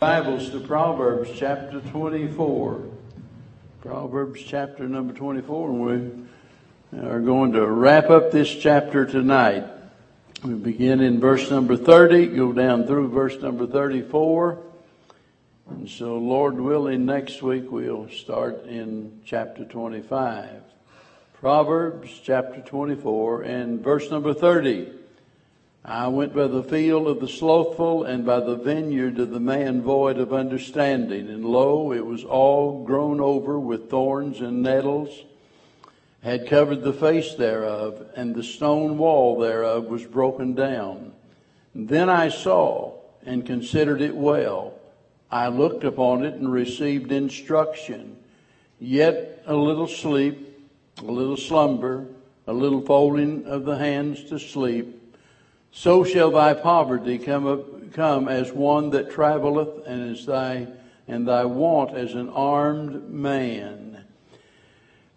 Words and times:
Bibles 0.00 0.50
to 0.50 0.60
Proverbs 0.60 1.28
chapter 1.34 1.80
24. 1.80 2.84
Proverbs 3.80 4.40
chapter 4.40 4.88
number 4.88 5.12
24, 5.12 5.70
and 5.70 6.28
we 6.92 6.98
are 7.00 7.18
going 7.18 7.50
to 7.54 7.66
wrap 7.66 8.08
up 8.08 8.30
this 8.30 8.48
chapter 8.48 9.04
tonight. 9.04 9.64
We 10.44 10.54
begin 10.54 11.00
in 11.00 11.18
verse 11.18 11.50
number 11.50 11.76
30, 11.76 12.28
go 12.28 12.52
down 12.52 12.86
through 12.86 13.08
verse 13.08 13.42
number 13.42 13.66
34. 13.66 14.62
And 15.70 15.88
so, 15.88 16.16
Lord 16.16 16.60
willing, 16.60 17.04
next 17.04 17.42
week 17.42 17.64
we'll 17.68 18.08
start 18.10 18.66
in 18.66 19.20
chapter 19.24 19.64
25. 19.64 20.62
Proverbs 21.40 22.20
chapter 22.22 22.60
24 22.60 23.42
and 23.42 23.80
verse 23.82 24.08
number 24.12 24.32
30. 24.32 24.92
I 25.88 26.08
went 26.08 26.34
by 26.34 26.48
the 26.48 26.62
field 26.62 27.08
of 27.08 27.18
the 27.18 27.28
slothful 27.28 28.04
and 28.04 28.26
by 28.26 28.40
the 28.40 28.56
vineyard 28.56 29.18
of 29.18 29.30
the 29.30 29.40
man 29.40 29.80
void 29.80 30.18
of 30.18 30.34
understanding. 30.34 31.30
And 31.30 31.46
lo, 31.46 31.92
it 31.92 32.04
was 32.04 32.24
all 32.24 32.84
grown 32.84 33.22
over 33.22 33.58
with 33.58 33.88
thorns 33.88 34.42
and 34.42 34.62
nettles, 34.62 35.24
had 36.22 36.46
covered 36.46 36.82
the 36.82 36.92
face 36.92 37.36
thereof, 37.36 38.04
and 38.14 38.34
the 38.34 38.42
stone 38.42 38.98
wall 38.98 39.38
thereof 39.38 39.86
was 39.86 40.04
broken 40.04 40.54
down. 40.54 41.12
Then 41.74 42.10
I 42.10 42.28
saw 42.28 42.92
and 43.24 43.46
considered 43.46 44.02
it 44.02 44.14
well. 44.14 44.74
I 45.30 45.48
looked 45.48 45.84
upon 45.84 46.22
it 46.26 46.34
and 46.34 46.52
received 46.52 47.12
instruction. 47.12 48.18
Yet 48.78 49.42
a 49.46 49.56
little 49.56 49.88
sleep, 49.88 50.68
a 50.98 51.10
little 51.10 51.38
slumber, 51.38 52.08
a 52.46 52.52
little 52.52 52.82
folding 52.82 53.46
of 53.46 53.64
the 53.64 53.78
hands 53.78 54.24
to 54.24 54.38
sleep 54.38 54.97
so 55.70 56.04
shall 56.04 56.30
thy 56.30 56.54
poverty 56.54 57.18
come, 57.18 57.46
up, 57.46 57.92
come 57.92 58.28
as 58.28 58.52
one 58.52 58.90
that 58.90 59.10
traveleth, 59.10 59.86
and 59.86 60.10
as 60.10 60.26
thy 60.26 60.68
and 61.08 61.26
thy 61.26 61.44
want 61.44 61.96
as 61.96 62.14
an 62.14 62.28
armed 62.28 63.10
man. 63.10 64.04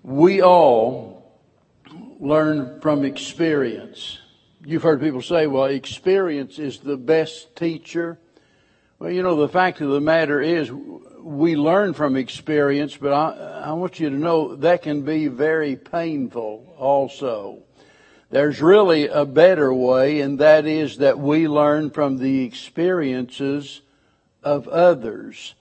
We 0.03 0.41
all 0.41 1.31
learn 2.19 2.79
from 2.79 3.03
experience. 3.03 4.19
You've 4.63 4.83
heard 4.83 5.01
people 5.01 5.21
say, 5.21 5.47
well, 5.47 5.65
experience 5.65 6.59
is 6.59 6.79
the 6.79 6.97
best 6.97 7.55
teacher. 7.55 8.17
Well, 8.99 9.11
you 9.11 9.21
know, 9.21 9.35
the 9.35 9.49
fact 9.49 9.81
of 9.81 9.89
the 9.89 9.99
matter 9.99 10.41
is 10.41 10.71
we 10.71 11.55
learn 11.55 11.93
from 11.93 12.15
experience, 12.15 12.95
but 12.95 13.11
I, 13.11 13.63
I 13.65 13.73
want 13.73 13.99
you 13.99 14.09
to 14.09 14.15
know 14.15 14.55
that 14.55 14.83
can 14.83 15.01
be 15.01 15.27
very 15.27 15.75
painful 15.75 16.75
also. 16.77 17.63
There's 18.31 18.61
really 18.61 19.07
a 19.09 19.25
better 19.25 19.73
way, 19.73 20.21
and 20.21 20.39
that 20.39 20.65
is 20.65 20.99
that 20.99 21.19
we 21.19 21.49
learn 21.49 21.89
from 21.89 22.17
the 22.17 22.45
experiences 22.45 23.81
of 24.41 24.69
others. 24.69 25.53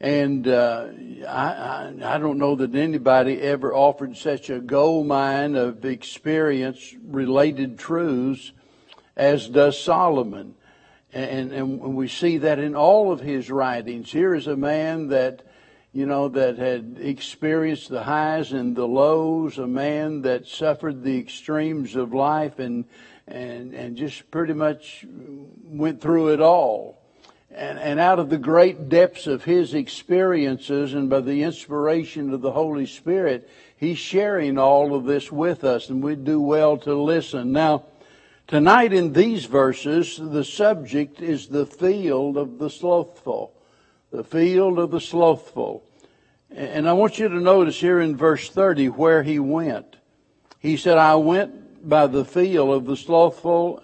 And 0.00 0.48
uh, 0.48 0.88
I, 1.28 1.52
I, 1.52 1.94
I 2.02 2.18
don't 2.18 2.38
know 2.38 2.56
that 2.56 2.74
anybody 2.74 3.40
ever 3.40 3.72
offered 3.72 4.16
such 4.16 4.50
a 4.50 4.58
gold 4.58 5.06
mine 5.06 5.54
of 5.54 5.84
experience 5.84 6.92
related 7.04 7.78
truths 7.78 8.50
as 9.16 9.48
does 9.48 9.80
Solomon. 9.80 10.56
And, 11.12 11.52
and 11.52 11.78
we 11.94 12.08
see 12.08 12.38
that 12.38 12.58
in 12.58 12.74
all 12.74 13.12
of 13.12 13.20
his 13.20 13.48
writings. 13.48 14.10
Here 14.10 14.34
is 14.34 14.48
a 14.48 14.56
man 14.56 15.06
that 15.08 15.42
you 15.92 16.06
know, 16.06 16.28
that 16.28 16.58
had 16.58 16.98
experienced 17.00 17.88
the 17.88 18.02
highs 18.02 18.52
and 18.52 18.76
the 18.76 18.86
lows, 18.86 19.58
a 19.58 19.66
man 19.66 20.22
that 20.22 20.46
suffered 20.46 21.02
the 21.02 21.18
extremes 21.18 21.96
of 21.96 22.12
life 22.12 22.58
and, 22.58 22.84
and, 23.26 23.74
and 23.74 23.96
just 23.96 24.30
pretty 24.30 24.52
much 24.52 25.06
went 25.08 26.00
through 26.00 26.28
it 26.28 26.40
all. 26.40 27.02
And, 27.50 27.78
and 27.78 27.98
out 27.98 28.18
of 28.18 28.28
the 28.28 28.38
great 28.38 28.90
depths 28.90 29.26
of 29.26 29.44
his 29.44 29.72
experiences 29.72 30.92
and 30.92 31.08
by 31.08 31.22
the 31.22 31.42
inspiration 31.42 32.34
of 32.34 32.42
the 32.42 32.52
Holy 32.52 32.84
Spirit, 32.84 33.48
he's 33.76 33.98
sharing 33.98 34.58
all 34.58 34.94
of 34.94 35.06
this 35.06 35.32
with 35.32 35.64
us 35.64 35.88
and 35.88 36.02
we 36.02 36.16
do 36.16 36.38
well 36.38 36.76
to 36.76 36.94
listen. 36.94 37.52
Now, 37.52 37.86
tonight 38.46 38.92
in 38.92 39.14
these 39.14 39.46
verses, 39.46 40.18
the 40.22 40.44
subject 40.44 41.22
is 41.22 41.48
the 41.48 41.64
field 41.64 42.36
of 42.36 42.58
the 42.58 42.68
slothful 42.68 43.54
the 44.10 44.24
field 44.24 44.78
of 44.78 44.90
the 44.90 45.00
slothful. 45.00 45.84
And 46.50 46.88
I 46.88 46.92
want 46.94 47.18
you 47.18 47.28
to 47.28 47.40
notice 47.40 47.78
here 47.78 48.00
in 48.00 48.16
verse 48.16 48.48
30 48.48 48.88
where 48.90 49.22
he 49.22 49.38
went. 49.38 49.96
He 50.58 50.76
said, 50.76 50.98
I 50.98 51.14
went 51.16 51.88
by 51.88 52.06
the 52.06 52.24
field 52.24 52.70
of 52.70 52.86
the 52.86 52.96
slothful 52.96 53.82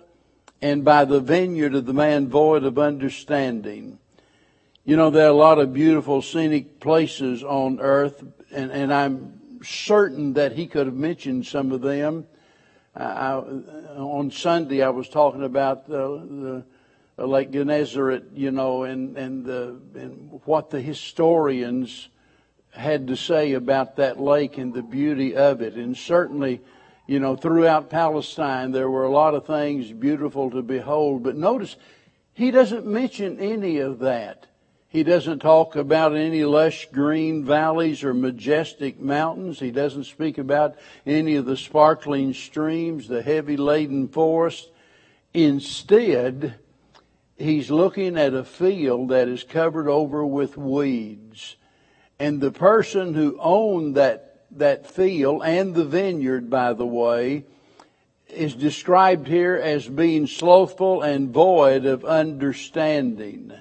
and 0.62 0.84
by 0.84 1.04
the 1.04 1.20
vineyard 1.20 1.74
of 1.74 1.84
the 1.84 1.92
man 1.92 2.28
void 2.28 2.64
of 2.64 2.78
understanding. 2.78 3.98
You 4.84 4.96
know, 4.96 5.10
there 5.10 5.26
are 5.26 5.30
a 5.30 5.34
lot 5.34 5.58
of 5.58 5.72
beautiful 5.72 6.22
scenic 6.22 6.80
places 6.80 7.42
on 7.42 7.80
earth, 7.80 8.24
and, 8.50 8.70
and 8.70 8.92
I'm 8.92 9.62
certain 9.62 10.34
that 10.34 10.52
he 10.52 10.66
could 10.66 10.86
have 10.86 10.96
mentioned 10.96 11.46
some 11.46 11.70
of 11.72 11.80
them. 11.80 12.26
I, 12.96 13.32
on 13.96 14.30
Sunday, 14.30 14.82
I 14.82 14.90
was 14.90 15.08
talking 15.08 15.42
about 15.42 15.88
the, 15.88 16.64
the 17.16 17.26
Lake 17.26 17.50
Gennesaret, 17.50 18.32
you 18.34 18.50
know, 18.50 18.84
and, 18.84 19.16
and, 19.16 19.44
the, 19.44 19.80
and 19.94 20.40
what 20.44 20.70
the 20.70 20.80
historians 20.80 22.08
had 22.74 23.06
to 23.08 23.16
say 23.16 23.52
about 23.52 23.96
that 23.96 24.20
lake 24.20 24.58
and 24.58 24.74
the 24.74 24.82
beauty 24.82 25.36
of 25.36 25.62
it. 25.62 25.74
And 25.74 25.96
certainly, 25.96 26.60
you 27.06 27.20
know, 27.20 27.36
throughout 27.36 27.90
Palestine, 27.90 28.72
there 28.72 28.90
were 28.90 29.04
a 29.04 29.10
lot 29.10 29.34
of 29.34 29.46
things 29.46 29.92
beautiful 29.92 30.50
to 30.50 30.62
behold. 30.62 31.22
But 31.22 31.36
notice, 31.36 31.76
he 32.32 32.50
doesn't 32.50 32.86
mention 32.86 33.38
any 33.38 33.78
of 33.78 34.00
that. 34.00 34.46
He 34.88 35.02
doesn't 35.02 35.40
talk 35.40 35.74
about 35.74 36.14
any 36.14 36.44
lush 36.44 36.88
green 36.92 37.44
valleys 37.44 38.04
or 38.04 38.14
majestic 38.14 39.00
mountains. 39.00 39.58
He 39.58 39.72
doesn't 39.72 40.04
speak 40.04 40.38
about 40.38 40.76
any 41.04 41.34
of 41.34 41.46
the 41.46 41.56
sparkling 41.56 42.32
streams, 42.32 43.08
the 43.08 43.22
heavy 43.22 43.56
laden 43.56 44.06
forest. 44.06 44.70
Instead, 45.32 46.54
he's 47.36 47.72
looking 47.72 48.16
at 48.16 48.34
a 48.34 48.44
field 48.44 49.08
that 49.08 49.26
is 49.26 49.42
covered 49.42 49.88
over 49.88 50.24
with 50.24 50.56
weeds. 50.56 51.56
And 52.18 52.40
the 52.40 52.52
person 52.52 53.14
who 53.14 53.38
owned 53.40 53.96
that, 53.96 54.44
that 54.52 54.86
field 54.86 55.42
and 55.44 55.74
the 55.74 55.84
vineyard, 55.84 56.48
by 56.48 56.72
the 56.72 56.86
way, 56.86 57.44
is 58.28 58.54
described 58.54 59.26
here 59.26 59.56
as 59.56 59.88
being 59.88 60.26
slothful 60.26 61.02
and 61.02 61.30
void 61.30 61.86
of 61.86 62.04
understanding. 62.04 63.52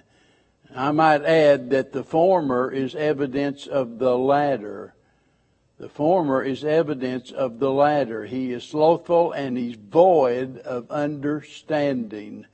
I 0.76 0.92
might 0.92 1.24
add 1.24 1.70
that 1.72 1.92
the 1.92 2.04
former 2.04 2.72
is 2.72 2.96
evidence 2.96 3.68
of 3.68 4.00
the 4.00 4.18
latter. 4.18 4.96
The 5.78 5.90
former 5.90 6.44
is 6.44 6.64
evidence 6.64 7.32
of 7.32 7.60
the 7.60 7.72
latter. 7.72 8.26
He 8.26 8.52
is 8.52 8.64
slothful 8.64 9.32
and 9.32 9.58
he's 9.58 9.76
void 9.76 10.60
of 10.60 10.90
understanding. 10.90 12.46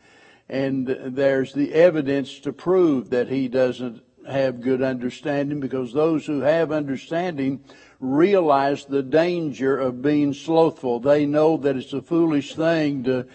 And 0.49 0.87
there's 0.87 1.53
the 1.53 1.73
evidence 1.73 2.39
to 2.39 2.51
prove 2.51 3.11
that 3.11 3.29
he 3.29 3.47
doesn't 3.47 4.01
have 4.29 4.61
good 4.61 4.81
understanding 4.81 5.59
because 5.59 5.93
those 5.93 6.25
who 6.25 6.41
have 6.41 6.71
understanding 6.71 7.63
realize 7.99 8.85
the 8.85 9.03
danger 9.03 9.77
of 9.77 10.01
being 10.01 10.33
slothful. 10.33 10.99
They 10.99 11.25
know 11.25 11.57
that 11.57 11.75
it's 11.75 11.93
a 11.93 12.01
foolish 12.01 12.55
thing 12.55 13.03
to, 13.03 13.27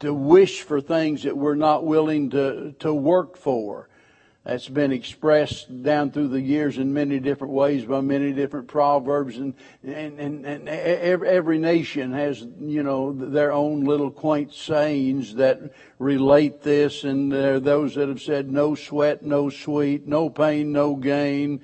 to 0.00 0.14
wish 0.14 0.62
for 0.62 0.80
things 0.80 1.22
that 1.22 1.36
we're 1.36 1.54
not 1.54 1.84
willing 1.84 2.30
to, 2.30 2.72
to 2.78 2.94
work 2.94 3.36
for. 3.36 3.88
That's 4.44 4.68
been 4.68 4.92
expressed 4.92 5.82
down 5.82 6.10
through 6.10 6.28
the 6.28 6.40
years 6.40 6.76
in 6.76 6.92
many 6.92 7.18
different 7.18 7.54
ways 7.54 7.86
by 7.86 8.02
many 8.02 8.30
different 8.34 8.68
proverbs 8.68 9.38
and, 9.38 9.54
and, 9.82 10.20
and, 10.20 10.44
and 10.44 10.68
every, 10.68 11.56
nation 11.58 12.12
has, 12.12 12.46
you 12.60 12.82
know, 12.82 13.12
their 13.12 13.52
own 13.52 13.84
little 13.84 14.10
quaint 14.10 14.52
sayings 14.52 15.36
that 15.36 15.72
relate 15.98 16.60
this 16.60 17.04
and 17.04 17.32
there 17.32 17.54
are 17.54 17.60
those 17.60 17.94
that 17.94 18.08
have 18.08 18.20
said 18.20 18.52
no 18.52 18.74
sweat, 18.74 19.22
no 19.22 19.48
sweet, 19.48 20.06
no 20.06 20.28
pain, 20.28 20.72
no 20.72 20.94
gain. 20.94 21.62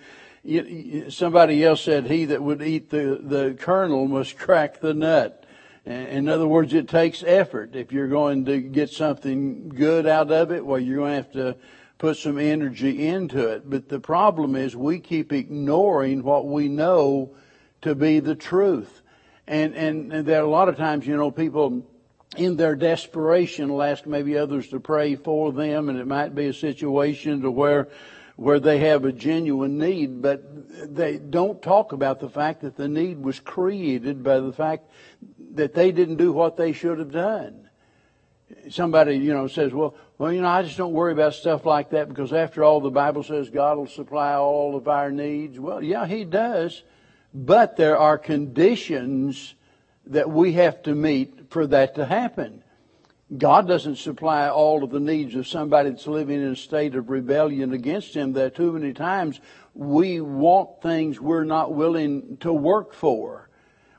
Somebody 1.11 1.63
else 1.63 1.83
said 1.83 2.07
he 2.07 2.25
that 2.27 2.43
would 2.43 2.63
eat 2.63 2.89
the, 2.89 3.21
the 3.21 3.59
kernel 3.61 4.09
must 4.09 4.39
crack 4.39 4.81
the 4.81 4.95
nut. 4.95 5.45
In 5.85 6.31
other 6.31 6.47
words, 6.47 6.73
it 6.73 6.89
takes 6.89 7.23
effort. 7.27 7.75
If 7.75 7.93
you're 7.93 8.09
going 8.09 8.47
to 8.47 8.59
get 8.59 8.89
something 8.89 9.69
good 9.69 10.07
out 10.07 10.31
of 10.31 10.51
it, 10.51 10.65
well, 10.65 10.79
you're 10.79 10.99
going 10.99 11.11
to 11.11 11.17
have 11.17 11.33
to 11.33 11.57
put 12.01 12.17
some 12.17 12.39
energy 12.39 13.07
into 13.07 13.47
it. 13.47 13.69
But 13.69 13.89
the 13.89 14.01
problem 14.01 14.57
is 14.57 14.75
we 14.75 14.99
keep 14.99 15.33
ignoring 15.33 16.25
what 16.25 16.47
we 16.47 16.67
know 16.67 17.37
to 17.83 17.95
be 17.95 18.21
the 18.21 18.35
truth. 18.35 19.03
And, 19.47 19.77
and, 19.77 20.13
and 20.13 20.27
there 20.27 20.41
are 20.41 20.47
a 20.47 20.51
lot 20.51 20.71
of 20.71 20.77
times, 20.77 21.07
you 21.07 21.17
know, 21.17 21.31
people 21.31 21.87
in 22.37 22.57
their 22.57 22.75
desperation 22.75 23.69
will 23.69 23.83
ask 23.83 24.07
maybe 24.07 24.39
others 24.39 24.69
to 24.69 24.81
pray 24.81 25.15
for 25.15 25.53
them 25.53 25.89
and 25.91 25.99
it 25.99 26.07
might 26.07 26.35
be 26.35 26.47
a 26.47 26.55
situation 26.55 27.43
to 27.43 27.51
where 27.51 27.89
where 28.37 28.59
they 28.59 28.79
have 28.79 29.05
a 29.05 29.13
genuine 29.13 29.77
need, 29.77 30.23
but 30.23 30.43
they 30.97 31.19
don't 31.19 31.61
talk 31.61 31.93
about 31.93 32.21
the 32.21 32.29
fact 32.31 32.63
that 32.63 32.75
the 32.75 32.89
need 32.89 33.23
was 33.23 33.39
created 33.39 34.23
by 34.23 34.41
the 34.41 34.53
fact 34.53 34.91
that 35.53 35.75
they 35.75 35.93
didn't 35.93 36.17
do 36.17 36.33
what 36.33 36.57
they 36.57 36.73
should 36.73 36.99
have 36.99 37.13
done. 37.13 37.69
Somebody, 38.71 39.17
you 39.17 39.33
know, 39.33 39.47
says, 39.47 39.73
well, 39.73 39.95
well, 40.19 40.33
you 40.33 40.41
know, 40.43 40.49
I 40.49 40.63
just 40.63 40.77
don't 40.77 40.93
worry 40.93 41.13
about 41.13 41.35
stuff 41.35 41.65
like 41.65 41.91
that 41.91 42.09
because 42.09 42.33
after 42.33 42.63
all, 42.63 42.81
the 42.81 42.91
Bible 42.91 43.23
says 43.23 43.49
God 43.51 43.79
will 43.79 43.87
supply 43.87 44.35
all 44.35 44.77
of 44.77 44.87
our 44.89 45.11
needs. 45.11 45.59
Well, 45.59 45.83
yeah, 45.83 46.07
He 46.07 46.25
does. 46.25 46.83
But 47.33 47.77
there 47.77 47.97
are 47.97 48.19
conditions 48.19 49.55
that 50.07 50.29
we 50.29 50.55
have 50.55 50.83
to 50.83 50.95
meet 50.95 51.51
for 51.51 51.67
that 51.69 51.95
to 51.95 52.05
happen. 52.05 52.63
God 53.37 53.69
doesn't 53.69 53.97
supply 53.97 54.49
all 54.49 54.83
of 54.83 54.91
the 54.91 54.99
needs 54.99 55.37
of 55.37 55.47
somebody 55.47 55.91
that's 55.91 56.07
living 56.07 56.43
in 56.43 56.53
a 56.53 56.57
state 56.57 56.97
of 56.97 57.11
rebellion 57.11 57.73
against 57.73 58.15
Him. 58.15 58.33
There 58.33 58.51
too 58.51 58.73
many 58.73 58.93
times 58.93 59.41
we 59.75 60.21
want 60.21 60.83
things 60.83 61.21
we're 61.21 61.45
not 61.45 61.73
willing 61.73 62.39
to 62.39 62.53
work 62.53 62.93
for. 62.93 63.49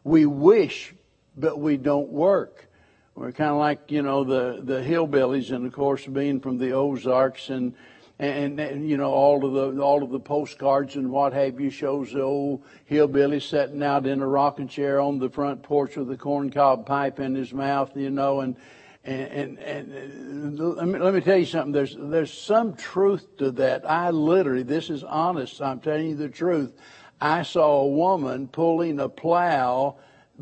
We 0.03 0.25
wish, 0.25 0.93
but 1.37 1.59
we 1.59 1.77
don't 1.77 2.09
work. 2.09 2.67
We're 3.15 3.31
kind 3.31 3.51
of 3.51 3.57
like, 3.57 3.91
you 3.91 4.01
know, 4.01 4.23
the, 4.23 4.61
the 4.63 4.81
hillbillies 4.81 5.51
and 5.51 5.65
of 5.65 5.73
course 5.73 6.05
being 6.05 6.39
from 6.39 6.57
the 6.57 6.71
Ozarks 6.71 7.49
and, 7.49 7.73
and, 8.19 8.59
and, 8.59 8.89
you 8.89 8.97
know, 8.97 9.11
all 9.11 9.43
of 9.45 9.75
the, 9.75 9.81
all 9.81 10.01
of 10.01 10.11
the 10.11 10.19
postcards 10.19 10.95
and 10.95 11.11
what 11.11 11.33
have 11.33 11.59
you 11.59 11.69
shows 11.69 12.13
the 12.13 12.21
old 12.21 12.63
hillbilly 12.85 13.39
sitting 13.39 13.83
out 13.83 14.05
in 14.05 14.21
a 14.21 14.27
rocking 14.27 14.67
chair 14.67 15.01
on 15.01 15.19
the 15.19 15.29
front 15.29 15.61
porch 15.61 15.97
with 15.97 16.09
a 16.11 16.17
corncob 16.17 16.85
pipe 16.85 17.19
in 17.19 17.35
his 17.35 17.53
mouth, 17.53 17.91
you 17.95 18.11
know, 18.11 18.41
and, 18.41 18.55
and, 19.03 19.57
and, 19.59 19.91
and 19.91 20.59
let, 20.59 20.87
me, 20.87 20.99
let 20.99 21.13
me 21.13 21.21
tell 21.21 21.37
you 21.37 21.45
something. 21.45 21.71
There's, 21.71 21.95
there's 21.99 22.31
some 22.31 22.75
truth 22.75 23.25
to 23.37 23.51
that. 23.51 23.89
I 23.89 24.11
literally, 24.11 24.63
this 24.63 24.89
is 24.89 25.03
honest. 25.03 25.61
I'm 25.61 25.79
telling 25.79 26.09
you 26.09 26.15
the 26.15 26.29
truth. 26.29 26.71
I 27.19 27.41
saw 27.43 27.81
a 27.81 27.87
woman 27.87 28.47
pulling 28.47 28.99
a 28.99 29.09
plow 29.09 29.97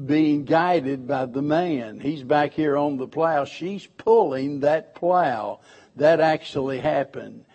being 0.05 0.45
guided 0.45 1.07
by 1.07 1.25
the 1.25 1.41
man. 1.41 1.99
He's 1.99 2.23
back 2.23 2.53
here 2.53 2.77
on 2.77 2.97
the 2.97 3.07
plow. 3.07 3.45
She's 3.45 3.85
pulling 3.85 4.61
that 4.61 4.95
plow. 4.95 5.59
That 5.95 6.21
actually 6.21 6.79
happened. 6.79 7.45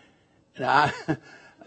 Now, 0.59 0.93
I, 1.09 1.17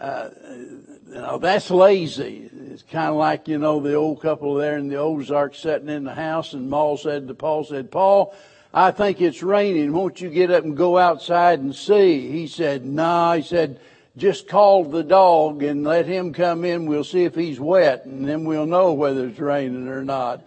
uh, 0.00 0.30
you 0.48 1.14
know, 1.14 1.38
that's 1.38 1.70
lazy. 1.70 2.48
It's 2.70 2.82
kind 2.82 3.08
of 3.08 3.16
like, 3.16 3.48
you 3.48 3.58
know, 3.58 3.80
the 3.80 3.94
old 3.94 4.20
couple 4.20 4.54
there 4.54 4.78
in 4.78 4.88
the 4.88 4.96
Ozarks 4.96 5.58
sitting 5.58 5.88
in 5.88 6.04
the 6.04 6.14
house 6.14 6.52
and 6.52 6.70
Maul 6.70 6.96
said 6.96 7.28
to 7.28 7.34
Paul, 7.34 7.64
said, 7.64 7.90
Paul, 7.90 8.34
I 8.72 8.90
think 8.90 9.20
it's 9.20 9.42
raining. 9.42 9.92
Won't 9.92 10.20
you 10.20 10.28
get 10.28 10.50
up 10.50 10.64
and 10.64 10.76
go 10.76 10.98
outside 10.98 11.60
and 11.60 11.74
see? 11.74 12.30
He 12.30 12.46
said, 12.46 12.84
no. 12.84 13.02
Nah. 13.02 13.36
He 13.36 13.42
said, 13.42 13.80
just 14.16 14.48
call 14.48 14.84
the 14.84 15.04
dog 15.04 15.62
and 15.62 15.84
let 15.84 16.06
him 16.06 16.32
come 16.32 16.64
in. 16.64 16.86
We'll 16.86 17.04
see 17.04 17.24
if 17.24 17.34
he's 17.34 17.58
wet 17.58 18.04
and 18.04 18.28
then 18.28 18.44
we'll 18.44 18.66
know 18.66 18.92
whether 18.92 19.26
it's 19.26 19.38
raining 19.38 19.88
or 19.88 20.04
not. 20.04 20.44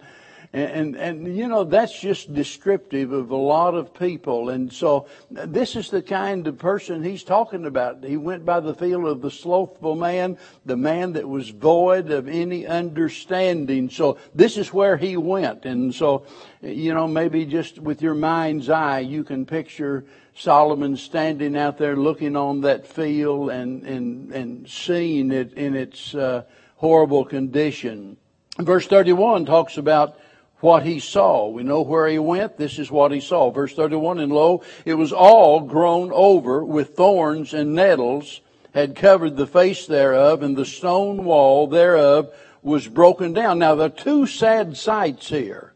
And, 0.54 0.96
and, 0.96 1.34
you 1.34 1.48
know, 1.48 1.64
that's 1.64 1.98
just 1.98 2.34
descriptive 2.34 3.10
of 3.12 3.30
a 3.30 3.36
lot 3.36 3.74
of 3.74 3.94
people. 3.94 4.50
And 4.50 4.70
so 4.70 5.06
this 5.30 5.76
is 5.76 5.88
the 5.88 6.02
kind 6.02 6.46
of 6.46 6.58
person 6.58 7.02
he's 7.02 7.24
talking 7.24 7.64
about. 7.64 8.04
He 8.04 8.18
went 8.18 8.44
by 8.44 8.60
the 8.60 8.74
field 8.74 9.06
of 9.06 9.22
the 9.22 9.30
slothful 9.30 9.94
man, 9.94 10.36
the 10.66 10.76
man 10.76 11.14
that 11.14 11.26
was 11.26 11.48
void 11.48 12.10
of 12.10 12.28
any 12.28 12.66
understanding. 12.66 13.88
So 13.88 14.18
this 14.34 14.58
is 14.58 14.74
where 14.74 14.98
he 14.98 15.16
went. 15.16 15.64
And 15.64 15.94
so, 15.94 16.26
you 16.60 16.92
know, 16.92 17.08
maybe 17.08 17.46
just 17.46 17.78
with 17.78 18.02
your 18.02 18.14
mind's 18.14 18.68
eye, 18.68 19.00
you 19.00 19.24
can 19.24 19.46
picture 19.46 20.04
Solomon 20.34 20.98
standing 20.98 21.56
out 21.56 21.78
there 21.78 21.96
looking 21.96 22.36
on 22.36 22.60
that 22.60 22.86
field 22.86 23.48
and, 23.48 23.84
and, 23.84 24.30
and 24.32 24.68
seeing 24.68 25.32
it 25.32 25.54
in 25.54 25.74
its 25.74 26.14
uh, 26.14 26.42
horrible 26.76 27.24
condition. 27.24 28.18
Verse 28.58 28.86
31 28.86 29.46
talks 29.46 29.78
about 29.78 30.18
what 30.62 30.84
he 30.84 31.00
saw. 31.00 31.48
We 31.48 31.62
know 31.62 31.82
where 31.82 32.06
he 32.08 32.18
went. 32.18 32.56
This 32.56 32.78
is 32.78 32.90
what 32.90 33.12
he 33.12 33.20
saw. 33.20 33.50
Verse 33.50 33.74
31, 33.74 34.20
and 34.20 34.32
lo, 34.32 34.62
it 34.84 34.94
was 34.94 35.12
all 35.12 35.60
grown 35.60 36.10
over 36.12 36.64
with 36.64 36.96
thorns 36.96 37.52
and 37.52 37.74
nettles, 37.74 38.40
had 38.72 38.96
covered 38.96 39.36
the 39.36 39.46
face 39.46 39.86
thereof, 39.86 40.42
and 40.42 40.56
the 40.56 40.64
stone 40.64 41.24
wall 41.24 41.66
thereof 41.66 42.32
was 42.62 42.86
broken 42.88 43.32
down. 43.32 43.58
Now 43.58 43.74
there 43.74 43.86
are 43.86 43.90
two 43.90 44.26
sad 44.26 44.76
sights 44.76 45.28
here. 45.28 45.71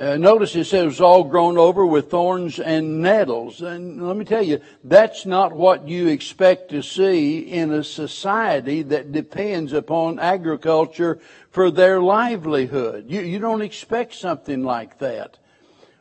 Uh, 0.00 0.16
notice 0.16 0.56
it 0.56 0.64
says 0.64 0.82
it 0.82 0.86
was 0.86 1.00
all 1.02 1.24
grown 1.24 1.58
over 1.58 1.84
with 1.84 2.08
thorns 2.08 2.58
and 2.58 3.02
nettles. 3.02 3.60
And 3.60 4.06
let 4.06 4.16
me 4.16 4.24
tell 4.24 4.42
you, 4.42 4.62
that's 4.82 5.26
not 5.26 5.52
what 5.52 5.86
you 5.86 6.08
expect 6.08 6.70
to 6.70 6.82
see 6.82 7.40
in 7.40 7.70
a 7.70 7.84
society 7.84 8.80
that 8.80 9.12
depends 9.12 9.74
upon 9.74 10.18
agriculture 10.18 11.20
for 11.50 11.70
their 11.70 12.00
livelihood. 12.00 13.10
You, 13.10 13.20
you 13.20 13.38
don't 13.38 13.60
expect 13.60 14.14
something 14.14 14.64
like 14.64 14.98
that. 15.00 15.36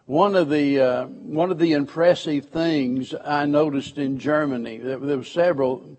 One 0.05 0.33
of 0.33 0.49
the 0.49 0.79
uh, 0.79 1.05
one 1.05 1.51
of 1.51 1.59
the 1.59 1.73
impressive 1.73 2.45
things 2.45 3.13
I 3.25 3.45
noticed 3.45 3.97
in 3.97 4.17
Germany, 4.17 4.77
there, 4.77 4.97
there 4.97 5.17
were 5.17 5.23
several 5.25 5.97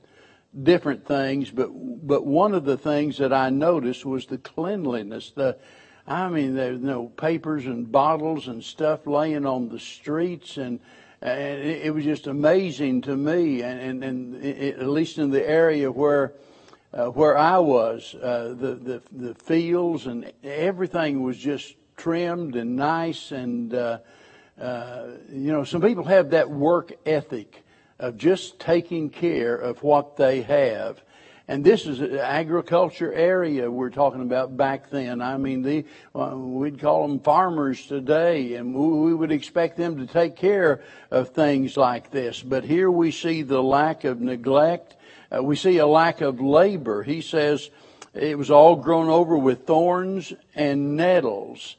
different 0.62 1.06
things, 1.06 1.50
but 1.50 1.68
but 1.68 2.24
one 2.24 2.54
of 2.54 2.64
the 2.64 2.78
things 2.78 3.18
that 3.18 3.34
I 3.34 3.50
noticed 3.50 4.06
was 4.06 4.24
the 4.24 4.38
cleanliness. 4.38 5.32
The 5.32 5.58
I 6.10 6.28
mean, 6.28 6.56
there's 6.56 6.80
you 6.80 6.86
know 6.86 7.06
papers 7.06 7.66
and 7.66 7.90
bottles 7.90 8.48
and 8.48 8.64
stuff 8.64 9.06
laying 9.06 9.46
on 9.46 9.68
the 9.68 9.78
streets, 9.78 10.56
and, 10.56 10.80
and 11.22 11.60
it, 11.60 11.86
it 11.86 11.94
was 11.94 12.02
just 12.02 12.26
amazing 12.26 13.02
to 13.02 13.16
me. 13.16 13.62
And, 13.62 13.80
and, 13.80 14.04
and 14.04 14.44
it, 14.44 14.80
at 14.80 14.88
least 14.88 15.18
in 15.18 15.30
the 15.30 15.48
area 15.48 15.90
where 15.90 16.32
uh, 16.92 17.06
where 17.06 17.38
I 17.38 17.58
was, 17.58 18.16
uh, 18.16 18.56
the, 18.58 18.74
the 18.74 19.02
the 19.12 19.34
fields 19.36 20.06
and 20.06 20.32
everything 20.42 21.22
was 21.22 21.38
just 21.38 21.76
trimmed 21.96 22.56
and 22.56 22.74
nice. 22.74 23.30
And 23.30 23.72
uh, 23.72 23.98
uh, 24.60 25.06
you 25.30 25.52
know, 25.52 25.62
some 25.62 25.80
people 25.80 26.04
have 26.04 26.30
that 26.30 26.50
work 26.50 26.92
ethic 27.06 27.62
of 28.00 28.16
just 28.16 28.58
taking 28.58 29.10
care 29.10 29.54
of 29.54 29.84
what 29.84 30.16
they 30.16 30.42
have. 30.42 31.04
And 31.50 31.64
this 31.64 31.84
is 31.84 31.98
an 31.98 32.16
agriculture 32.16 33.12
area 33.12 33.68
we're 33.68 33.90
talking 33.90 34.22
about 34.22 34.56
back 34.56 34.88
then. 34.88 35.20
I 35.20 35.36
mean, 35.36 35.62
the, 35.62 35.84
uh, 36.14 36.36
we'd 36.36 36.78
call 36.78 37.08
them 37.08 37.18
farmers 37.18 37.86
today, 37.86 38.54
and 38.54 38.72
we 38.72 39.12
would 39.12 39.32
expect 39.32 39.76
them 39.76 39.96
to 39.96 40.06
take 40.06 40.36
care 40.36 40.80
of 41.10 41.30
things 41.30 41.76
like 41.76 42.12
this. 42.12 42.40
But 42.40 42.62
here 42.62 42.88
we 42.88 43.10
see 43.10 43.42
the 43.42 43.60
lack 43.60 44.04
of 44.04 44.20
neglect. 44.20 44.94
Uh, 45.36 45.42
we 45.42 45.56
see 45.56 45.78
a 45.78 45.88
lack 45.88 46.20
of 46.20 46.40
labor. 46.40 47.02
He 47.02 47.20
says 47.20 47.68
it 48.14 48.38
was 48.38 48.52
all 48.52 48.76
grown 48.76 49.08
over 49.08 49.36
with 49.36 49.66
thorns 49.66 50.32
and 50.54 50.96
nettles. 50.96 51.74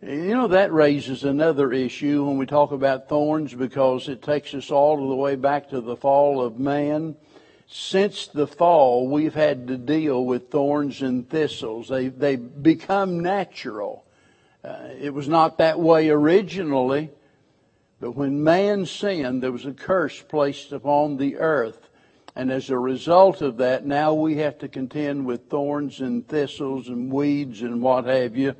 You 0.00 0.34
know, 0.34 0.48
that 0.48 0.72
raises 0.72 1.22
another 1.22 1.70
issue 1.70 2.24
when 2.24 2.38
we 2.38 2.46
talk 2.46 2.72
about 2.72 3.10
thorns 3.10 3.52
because 3.52 4.08
it 4.08 4.22
takes 4.22 4.54
us 4.54 4.70
all 4.70 5.06
the 5.10 5.14
way 5.14 5.34
back 5.34 5.68
to 5.68 5.82
the 5.82 5.96
fall 5.96 6.40
of 6.40 6.58
man 6.58 7.14
since 7.68 8.28
the 8.28 8.46
fall, 8.46 9.08
we've 9.08 9.34
had 9.34 9.66
to 9.68 9.76
deal 9.76 10.24
with 10.24 10.50
thorns 10.50 11.02
and 11.02 11.28
thistles. 11.28 11.88
They, 11.88 12.08
they 12.08 12.36
become 12.36 13.20
natural. 13.20 14.04
Uh, 14.62 14.88
it 15.00 15.12
was 15.12 15.28
not 15.28 15.58
that 15.58 15.78
way 15.78 16.08
originally, 16.08 17.10
but 18.00 18.12
when 18.12 18.44
man 18.44 18.86
sinned, 18.86 19.42
there 19.42 19.52
was 19.52 19.66
a 19.66 19.72
curse 19.72 20.22
placed 20.22 20.72
upon 20.72 21.16
the 21.16 21.36
earth. 21.36 21.88
And 22.36 22.52
as 22.52 22.68
a 22.70 22.78
result 22.78 23.40
of 23.40 23.56
that, 23.56 23.86
now 23.86 24.12
we 24.12 24.36
have 24.36 24.58
to 24.58 24.68
contend 24.68 25.24
with 25.24 25.48
thorns 25.48 26.00
and 26.00 26.26
thistles 26.28 26.88
and 26.88 27.10
weeds 27.10 27.62
and 27.62 27.80
what 27.80 28.04
have 28.04 28.36
you. 28.36 28.54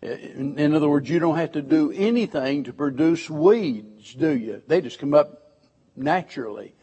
In, 0.00 0.58
in 0.58 0.74
other 0.74 0.88
words, 0.88 1.10
you 1.10 1.18
don't 1.18 1.36
have 1.36 1.52
to 1.52 1.62
do 1.62 1.90
anything 1.90 2.64
to 2.64 2.72
produce 2.72 3.28
weeds, 3.28 4.14
do 4.14 4.30
you? 4.30 4.62
They 4.66 4.80
just 4.80 5.00
come 5.00 5.14
up 5.14 5.58
naturally. 5.96 6.74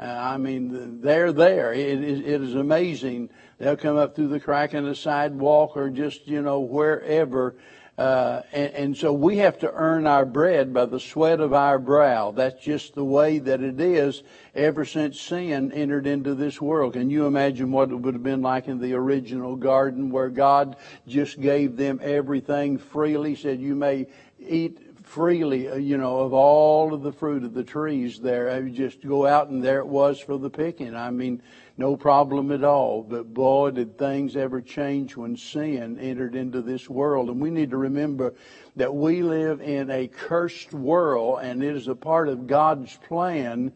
Uh, 0.00 0.04
I 0.04 0.38
mean, 0.38 1.02
they're 1.02 1.32
there. 1.32 1.74
It 1.74 2.02
is, 2.02 2.20
it 2.20 2.42
is 2.42 2.54
amazing. 2.54 3.28
They'll 3.58 3.76
come 3.76 3.98
up 3.98 4.16
through 4.16 4.28
the 4.28 4.40
crack 4.40 4.72
in 4.72 4.84
the 4.84 4.94
sidewalk 4.94 5.76
or 5.76 5.90
just, 5.90 6.26
you 6.26 6.40
know, 6.40 6.60
wherever. 6.60 7.56
Uh, 7.98 8.40
and, 8.52 8.72
and, 8.72 8.96
so 8.96 9.12
we 9.12 9.36
have 9.36 9.58
to 9.58 9.70
earn 9.70 10.06
our 10.06 10.24
bread 10.24 10.72
by 10.72 10.86
the 10.86 10.98
sweat 10.98 11.38
of 11.38 11.52
our 11.52 11.78
brow. 11.78 12.30
That's 12.30 12.64
just 12.64 12.94
the 12.94 13.04
way 13.04 13.40
that 13.40 13.60
it 13.60 13.78
is 13.78 14.22
ever 14.54 14.86
since 14.86 15.20
sin 15.20 15.70
entered 15.70 16.06
into 16.06 16.34
this 16.34 16.62
world. 16.62 16.94
Can 16.94 17.10
you 17.10 17.26
imagine 17.26 17.70
what 17.70 17.90
it 17.90 17.96
would 17.96 18.14
have 18.14 18.22
been 18.22 18.40
like 18.40 18.68
in 18.68 18.80
the 18.80 18.94
original 18.94 19.54
garden 19.54 20.08
where 20.08 20.30
God 20.30 20.76
just 21.06 21.42
gave 21.42 21.76
them 21.76 22.00
everything 22.02 22.78
freely, 22.78 23.34
said 23.34 23.60
you 23.60 23.74
may 23.74 24.06
eat 24.38 24.89
freely, 25.10 25.68
uh, 25.68 25.74
you 25.74 25.98
know, 25.98 26.20
of 26.20 26.32
all 26.32 26.94
of 26.94 27.02
the 27.02 27.12
fruit 27.12 27.42
of 27.42 27.52
the 27.52 27.64
trees 27.64 28.20
there. 28.20 28.48
I 28.48 28.60
would 28.60 28.74
just 28.74 29.06
go 29.06 29.26
out 29.26 29.48
and 29.48 29.62
there 29.62 29.80
it 29.80 29.86
was 29.86 30.20
for 30.20 30.38
the 30.38 30.50
picking. 30.50 30.94
I 30.94 31.10
mean, 31.10 31.42
no 31.76 31.96
problem 31.96 32.52
at 32.52 32.62
all. 32.62 33.02
But 33.02 33.34
boy, 33.34 33.72
did 33.72 33.98
things 33.98 34.36
ever 34.36 34.60
change 34.60 35.16
when 35.16 35.36
sin 35.36 35.98
entered 35.98 36.36
into 36.36 36.62
this 36.62 36.88
world. 36.88 37.28
And 37.28 37.40
we 37.40 37.50
need 37.50 37.70
to 37.70 37.76
remember 37.76 38.34
that 38.76 38.94
we 38.94 39.22
live 39.22 39.60
in 39.60 39.90
a 39.90 40.06
cursed 40.06 40.72
world 40.72 41.40
and 41.42 41.62
it 41.62 41.74
is 41.74 41.88
a 41.88 41.96
part 41.96 42.28
of 42.28 42.46
God's 42.46 42.96
plan 43.08 43.72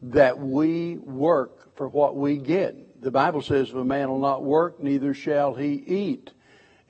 that 0.00 0.38
we 0.38 0.96
work 0.96 1.76
for 1.76 1.88
what 1.88 2.16
we 2.16 2.38
get. 2.38 3.02
The 3.02 3.10
Bible 3.10 3.42
says, 3.42 3.68
if 3.68 3.74
a 3.74 3.84
man 3.84 4.08
will 4.08 4.18
not 4.18 4.42
work, 4.42 4.82
neither 4.82 5.12
shall 5.12 5.54
he 5.54 5.74
eat. 5.74 6.30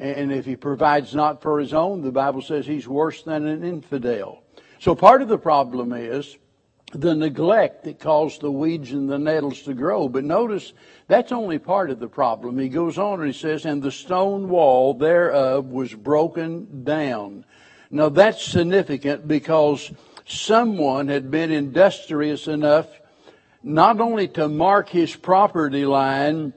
And 0.01 0.33
if 0.33 0.47
he 0.47 0.57
provides 0.57 1.15
not 1.15 1.43
for 1.43 1.61
his 1.61 1.75
own, 1.75 2.01
the 2.01 2.11
Bible 2.11 2.41
says 2.41 2.65
he's 2.67 2.89
worse 2.89 3.23
than 3.23 3.47
an 3.47 3.63
infidel. 3.63 4.43
So 4.79 4.95
part 4.95 5.21
of 5.21 5.29
the 5.29 5.37
problem 5.37 5.93
is 5.93 6.39
the 6.93 7.15
neglect 7.15 7.85
that 7.85 8.01
caused 8.01 8.41
the 8.41 8.51
weeds 8.51 8.93
and 8.93 9.11
the 9.11 9.19
nettles 9.19 9.61
to 9.63 9.75
grow. 9.75 10.09
But 10.09 10.25
notice 10.25 10.73
that's 11.07 11.33
only 11.33 11.59
part 11.59 11.91
of 11.91 12.01
the 12.01 12.09
problem. 12.09 12.59
He 12.59 12.71
goes 12.71 12.97
on 12.97 13.21
and 13.21 13.31
he 13.31 13.39
says, 13.39 13.67
and 13.67 13.83
the 13.83 13.93
stone 13.93 14.49
wall 14.49 14.95
thereof 14.95 15.67
was 15.67 15.93
broken 15.93 16.83
down. 16.83 17.45
Now 17.91 18.09
that's 18.09 18.43
significant 18.43 19.29
because 19.29 19.93
someone 20.25 21.09
had 21.09 21.31
been 21.31 21.53
industrious 21.53 22.49
enough 22.49 22.89
not 23.63 24.01
only 24.01 24.29
to 24.29 24.49
mark 24.49 24.89
his 24.89 25.15
property 25.15 25.85
line, 25.85 26.55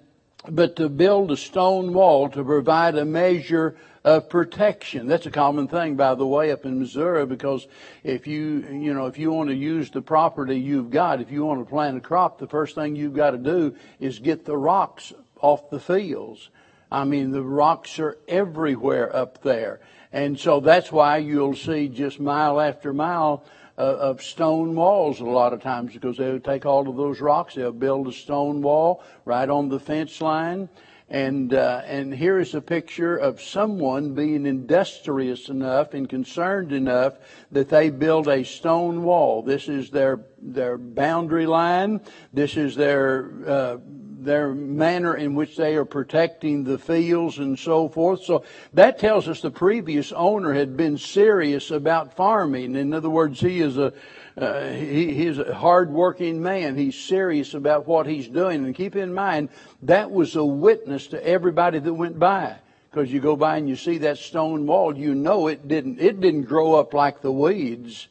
but 0.50 0.76
to 0.78 0.90
build 0.90 1.32
a 1.32 1.38
stone 1.38 1.94
wall 1.94 2.30
to 2.30 2.44
provide 2.44 2.96
a 2.96 3.06
measure 3.06 3.76
of 4.04 4.30
protection. 4.30 5.08
That's 5.08 5.26
a 5.26 5.32
common 5.32 5.68
thing, 5.68 5.96
by 5.96 6.16
the 6.16 6.28
way, 6.28 6.52
up 6.52 6.66
in 6.66 6.80
Missouri, 6.80 7.26
because 7.26 7.68
if 8.04 8.28
you, 8.28 8.66
you 8.70 8.94
know, 8.94 9.06
if 9.06 9.18
you 9.18 9.32
want 9.32 9.50
to 9.50 9.56
use 9.56 9.90
the 9.90 10.02
property 10.02 10.60
you've 10.60 10.90
got, 10.92 11.22
if 11.22 11.32
you 11.32 11.46
want 11.46 11.62
to 11.62 11.70
plant 11.70 11.98
a 11.98 12.02
crop, 12.02 12.38
the 12.38 12.48
first 12.48 12.76
thing 12.76 12.96
you've 12.96 13.16
got 13.16 13.32
to 13.32 13.38
do 13.38 13.76
is 14.00 14.20
get 14.20 14.44
the 14.46 14.58
rocks 14.58 15.14
off 15.40 15.70
the 15.70 15.80
fields. 15.80 16.50
I 16.92 17.06
mean, 17.06 17.32
the 17.32 17.42
rocks 17.42 17.98
are 18.00 18.18
everywhere 18.28 19.16
up 19.16 19.42
there. 19.42 19.80
And 20.12 20.40
so 20.40 20.60
that's 20.60 20.92
why 20.92 21.18
you'll 21.18 21.56
see 21.56 21.88
just 21.88 22.20
mile 22.20 22.60
after 22.62 22.94
mile 22.94 23.46
of 23.78 24.22
stone 24.22 24.76
walls 24.76 25.20
a 25.20 25.26
lot 25.26 25.54
of 25.54 25.62
times 25.62 25.94
because 25.94 26.18
they'll 26.18 26.40
take 26.40 26.66
all 26.66 26.88
of 26.88 26.96
those 26.96 27.22
rocks, 27.22 27.56
they'll 27.56 27.72
build 27.72 28.08
a 28.08 28.12
stone 28.12 28.62
wall 28.62 29.04
right 29.26 29.50
on 29.50 29.70
the 29.70 29.80
fence 29.80 30.22
line, 30.22 30.70
and, 31.10 31.54
uh, 31.54 31.82
and 31.86 32.14
here 32.14 32.40
is 32.40 32.56
a 32.56 32.62
picture 32.62 33.16
of 33.16 33.42
someone 33.42 34.16
being 34.16 34.46
industrious 34.46 35.50
enough 35.50 35.94
and 35.94 36.10
concerned 36.10 36.72
enough 36.72 37.18
that 37.52 37.70
they 37.70 37.90
build 37.90 38.28
a 38.28 38.44
stone 38.44 39.04
wall. 39.04 39.44
This 39.44 39.68
is 39.68 39.92
their, 39.92 40.22
their 40.42 40.78
boundary 40.78 41.46
line. 41.46 42.02
This 42.32 42.58
is 42.58 42.76
their, 42.76 43.32
uh, 43.46 43.78
their 44.24 44.54
manner 44.54 45.16
in 45.16 45.36
which 45.36 45.56
they 45.58 45.76
are 45.76 45.86
protecting 45.86 46.64
the 46.64 46.78
fields 46.78 47.38
and 47.38 47.58
so 47.58 47.90
forth. 47.90 48.24
So 48.24 48.44
that 48.74 49.00
tells 49.00 49.28
us 49.28 49.42
the 49.42 49.52
previous 49.52 50.12
owner 50.12 50.54
had 50.54 50.78
been 50.78 50.98
serious 50.98 51.72
about 51.72 52.16
farming. 52.16 52.76
In 52.76 52.94
other 52.94 53.10
words, 53.10 53.40
he 53.40 53.60
is 53.60 53.78
a, 53.78 53.94
uh, 54.38 54.70
he, 54.70 55.14
he's 55.14 55.38
a 55.38 55.54
hardworking 55.54 56.42
man. 56.42 56.76
He's 56.76 56.98
serious 56.98 57.54
about 57.54 57.88
what 57.88 58.08
he's 58.08 58.28
doing. 58.28 58.66
And 58.66 58.76
keep 58.76 58.96
in 58.96 59.14
mind, 59.14 59.50
that 59.84 60.12
was 60.12 60.36
a 60.36 60.46
witness 60.46 61.08
to 61.08 61.26
everybody 61.26 61.80
that 61.80 61.94
went 61.94 62.20
by. 62.20 62.58
Because 62.90 63.12
you 63.12 63.20
go 63.20 63.36
by 63.36 63.58
and 63.58 63.68
you 63.68 63.76
see 63.76 64.00
that 64.00 64.20
stone 64.20 64.68
wall, 64.68 64.96
you 64.96 65.16
know 65.16 65.48
it 65.48 65.68
didn't, 65.68 66.00
it 66.00 66.22
didn't 66.22 66.44
grow 66.44 66.76
up 66.76 66.94
like 66.94 67.22
the 67.22 67.32
weeds. 67.32 68.08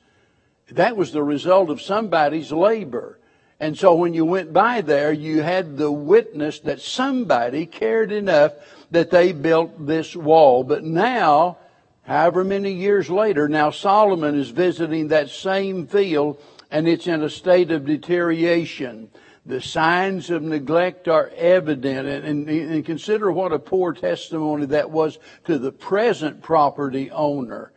That 0.72 0.96
was 0.96 1.12
the 1.12 1.22
result 1.22 1.70
of 1.70 1.80
somebody's 1.80 2.50
labor. 2.50 3.18
And 3.62 3.78
so 3.78 3.94
when 3.94 4.12
you 4.12 4.24
went 4.24 4.52
by 4.52 4.80
there, 4.80 5.12
you 5.12 5.40
had 5.40 5.76
the 5.78 5.92
witness 5.92 6.58
that 6.60 6.80
somebody 6.80 7.64
cared 7.64 8.10
enough 8.12 8.52
that 8.90 9.10
they 9.10 9.32
built 9.32 9.86
this 9.86 10.14
wall. 10.14 10.64
But 10.64 10.84
now, 10.84 11.56
However 12.04 12.42
many 12.42 12.72
years 12.72 13.08
later, 13.08 13.48
now 13.48 13.70
Solomon 13.70 14.38
is 14.38 14.50
visiting 14.50 15.08
that 15.08 15.30
same 15.30 15.86
field 15.86 16.42
and 16.70 16.88
it's 16.88 17.06
in 17.06 17.22
a 17.22 17.30
state 17.30 17.70
of 17.70 17.86
deterioration. 17.86 19.08
The 19.44 19.60
signs 19.60 20.30
of 20.30 20.42
neglect 20.42 21.08
are 21.08 21.30
evident 21.36 22.08
and, 22.08 22.24
and, 22.24 22.48
and 22.48 22.84
consider 22.84 23.30
what 23.30 23.52
a 23.52 23.58
poor 23.58 23.92
testimony 23.92 24.66
that 24.66 24.90
was 24.90 25.18
to 25.44 25.58
the 25.58 25.72
present 25.72 26.42
property 26.42 27.10
owner. 27.10 27.72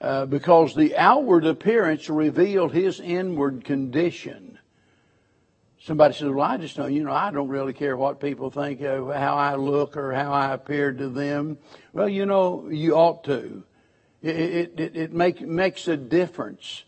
Uh, 0.00 0.26
because 0.26 0.74
the 0.74 0.96
outward 0.96 1.44
appearance 1.44 2.08
revealed 2.08 2.72
his 2.72 3.00
inward 3.00 3.64
condition. 3.64 4.57
Somebody 5.88 6.12
says, 6.12 6.28
"Well, 6.28 6.44
I 6.44 6.58
just 6.58 6.76
don't, 6.76 6.92
you 6.92 7.02
know, 7.02 7.14
I 7.14 7.30
don't 7.30 7.48
really 7.48 7.72
care 7.72 7.96
what 7.96 8.20
people 8.20 8.50
think 8.50 8.82
of 8.82 9.10
how 9.14 9.36
I 9.36 9.54
look 9.54 9.96
or 9.96 10.12
how 10.12 10.34
I 10.34 10.52
appear 10.52 10.92
to 10.92 11.08
them." 11.08 11.56
Well, 11.94 12.10
you 12.10 12.26
know, 12.26 12.68
you 12.68 12.94
ought 12.94 13.24
to. 13.24 13.62
It, 14.20 14.78
it, 14.78 14.96
it 14.96 15.12
make, 15.14 15.40
makes 15.40 15.88
a 15.88 15.96
difference. 15.96 16.84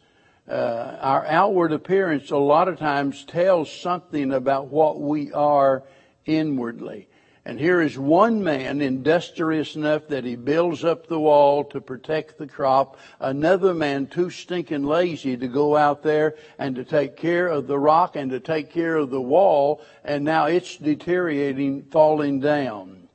Uh, 0.47 0.99
our 1.01 1.25
outward 1.25 1.73
appearance 1.73 2.31
a 2.31 2.37
lot 2.37 2.69
of 2.69 2.79
times 2.79 3.25
tells 3.25 3.73
something 3.73 4.35
about 4.35 4.67
what 4.67 5.01
we 5.01 5.33
are 5.33 5.83
inwardly. 6.27 7.09
And 7.45 7.59
here 7.59 7.81
is 7.81 7.99
one 7.99 8.45
man 8.45 8.83
industrious 8.83 9.75
enough 9.75 10.09
that 10.09 10.25
he 10.25 10.37
builds 10.37 10.85
up 10.85 11.07
the 11.07 11.19
wall 11.19 11.65
to 11.65 11.81
protect 11.81 12.37
the 12.37 12.47
crop. 12.47 12.99
Another 13.19 13.73
man 13.73 14.07
too 14.07 14.29
stinking 14.29 14.85
lazy 14.85 15.37
to 15.39 15.49
go 15.49 15.75
out 15.75 16.03
there 16.03 16.35
and 16.59 16.77
to 16.77 16.85
take 16.85 17.17
care 17.17 17.47
of 17.47 17.67
the 17.67 17.79
rock 17.79 18.15
and 18.15 18.31
to 18.31 18.41
take 18.41 18.71
care 18.71 18.97
of 18.97 19.11
the 19.11 19.21
wall. 19.21 19.81
And 20.05 20.23
now 20.25 20.47
it's 20.47 20.77
deteriorating, 20.77 21.85
falling 21.85 22.41
down. 22.41 23.09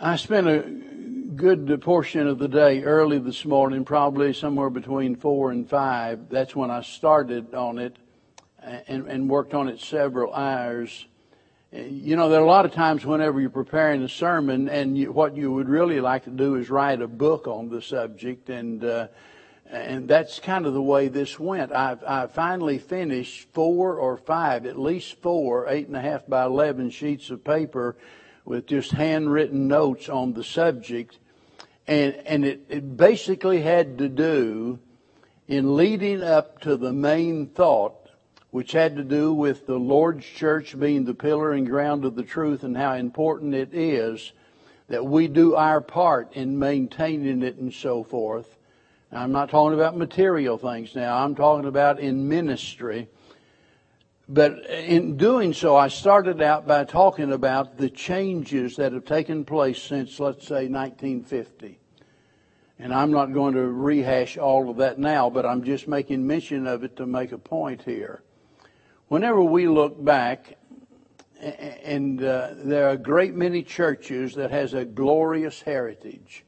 I 0.00 0.16
spent 0.16 0.46
a 0.46 0.60
good 1.34 1.80
portion 1.80 2.26
of 2.26 2.38
the 2.38 2.48
day 2.48 2.82
early 2.82 3.18
this 3.18 3.46
morning, 3.46 3.84
probably 3.84 4.34
somewhere 4.34 4.70
between 4.70 5.16
four 5.16 5.50
and 5.50 5.68
five. 5.68 6.28
That's 6.28 6.54
when 6.54 6.70
I 6.70 6.82
started 6.82 7.54
on 7.54 7.78
it 7.78 7.96
and, 8.62 9.08
and 9.08 9.30
worked 9.30 9.54
on 9.54 9.68
it 9.68 9.80
several 9.80 10.34
hours. 10.34 11.06
You 11.72 12.16
know, 12.16 12.28
there 12.28 12.40
are 12.40 12.44
a 12.44 12.46
lot 12.46 12.64
of 12.64 12.72
times 12.72 13.06
whenever 13.06 13.40
you're 13.40 13.50
preparing 13.50 14.02
a 14.02 14.08
sermon, 14.08 14.68
and 14.68 14.98
you, 14.98 15.12
what 15.12 15.36
you 15.36 15.52
would 15.52 15.68
really 15.68 16.00
like 16.00 16.24
to 16.24 16.30
do 16.30 16.56
is 16.56 16.68
write 16.68 17.00
a 17.00 17.06
book 17.06 17.46
on 17.46 17.68
the 17.68 17.80
subject, 17.80 18.50
and 18.50 18.84
uh, 18.84 19.06
and 19.66 20.08
that's 20.08 20.40
kind 20.40 20.66
of 20.66 20.74
the 20.74 20.82
way 20.82 21.06
this 21.06 21.38
went. 21.38 21.72
I, 21.72 21.96
I 22.06 22.26
finally 22.26 22.78
finished 22.78 23.48
four 23.52 23.94
or 23.94 24.16
five, 24.16 24.66
at 24.66 24.80
least 24.80 25.22
four, 25.22 25.68
eight 25.68 25.86
and 25.86 25.96
a 25.96 26.00
half 26.00 26.26
by 26.26 26.44
eleven 26.44 26.90
sheets 26.90 27.30
of 27.30 27.44
paper 27.44 27.96
with 28.44 28.66
just 28.66 28.90
handwritten 28.90 29.68
notes 29.68 30.08
on 30.08 30.32
the 30.32 30.42
subject 30.42 31.18
and, 31.90 32.14
and 32.24 32.44
it, 32.44 32.66
it 32.68 32.96
basically 32.96 33.62
had 33.62 33.98
to 33.98 34.08
do 34.08 34.78
in 35.48 35.76
leading 35.76 36.22
up 36.22 36.60
to 36.60 36.76
the 36.76 36.92
main 36.92 37.48
thought, 37.48 37.99
which 38.50 38.72
had 38.72 38.96
to 38.96 39.04
do 39.04 39.32
with 39.32 39.66
the 39.66 39.78
Lord's 39.78 40.26
church 40.26 40.78
being 40.78 41.04
the 41.04 41.14
pillar 41.14 41.52
and 41.52 41.66
ground 41.66 42.04
of 42.04 42.16
the 42.16 42.22
truth 42.22 42.64
and 42.64 42.76
how 42.76 42.94
important 42.94 43.54
it 43.54 43.72
is 43.72 44.32
that 44.88 45.06
we 45.06 45.28
do 45.28 45.54
our 45.54 45.80
part 45.80 46.32
in 46.32 46.58
maintaining 46.58 47.42
it 47.42 47.56
and 47.56 47.72
so 47.72 48.02
forth. 48.02 48.56
Now, 49.12 49.22
I'm 49.22 49.32
not 49.32 49.50
talking 49.50 49.78
about 49.78 49.96
material 49.96 50.58
things 50.58 50.96
now. 50.96 51.16
I'm 51.16 51.36
talking 51.36 51.66
about 51.66 52.00
in 52.00 52.28
ministry. 52.28 53.08
But 54.28 54.64
in 54.68 55.16
doing 55.16 55.52
so, 55.52 55.76
I 55.76 55.88
started 55.88 56.40
out 56.40 56.66
by 56.66 56.84
talking 56.84 57.32
about 57.32 57.76
the 57.78 57.90
changes 57.90 58.76
that 58.76 58.92
have 58.92 59.04
taken 59.04 59.44
place 59.44 59.80
since, 59.80 60.20
let's 60.20 60.46
say, 60.46 60.68
1950. 60.68 61.78
And 62.78 62.94
I'm 62.94 63.10
not 63.10 63.32
going 63.32 63.54
to 63.54 63.66
rehash 63.66 64.38
all 64.38 64.70
of 64.70 64.76
that 64.78 64.98
now, 64.98 65.30
but 65.30 65.44
I'm 65.44 65.64
just 65.64 65.86
making 65.86 66.26
mention 66.26 66.66
of 66.66 66.82
it 66.82 66.96
to 66.96 67.06
make 67.06 67.32
a 67.32 67.38
point 67.38 67.82
here. 67.82 68.22
Whenever 69.10 69.42
we 69.42 69.66
look 69.66 70.04
back, 70.04 70.56
and 71.40 72.22
uh, 72.22 72.50
there 72.58 72.86
are 72.86 72.92
a 72.92 72.96
great 72.96 73.34
many 73.34 73.64
churches 73.64 74.36
that 74.36 74.52
has 74.52 74.72
a 74.72 74.84
glorious 74.84 75.60
heritage. 75.60 76.44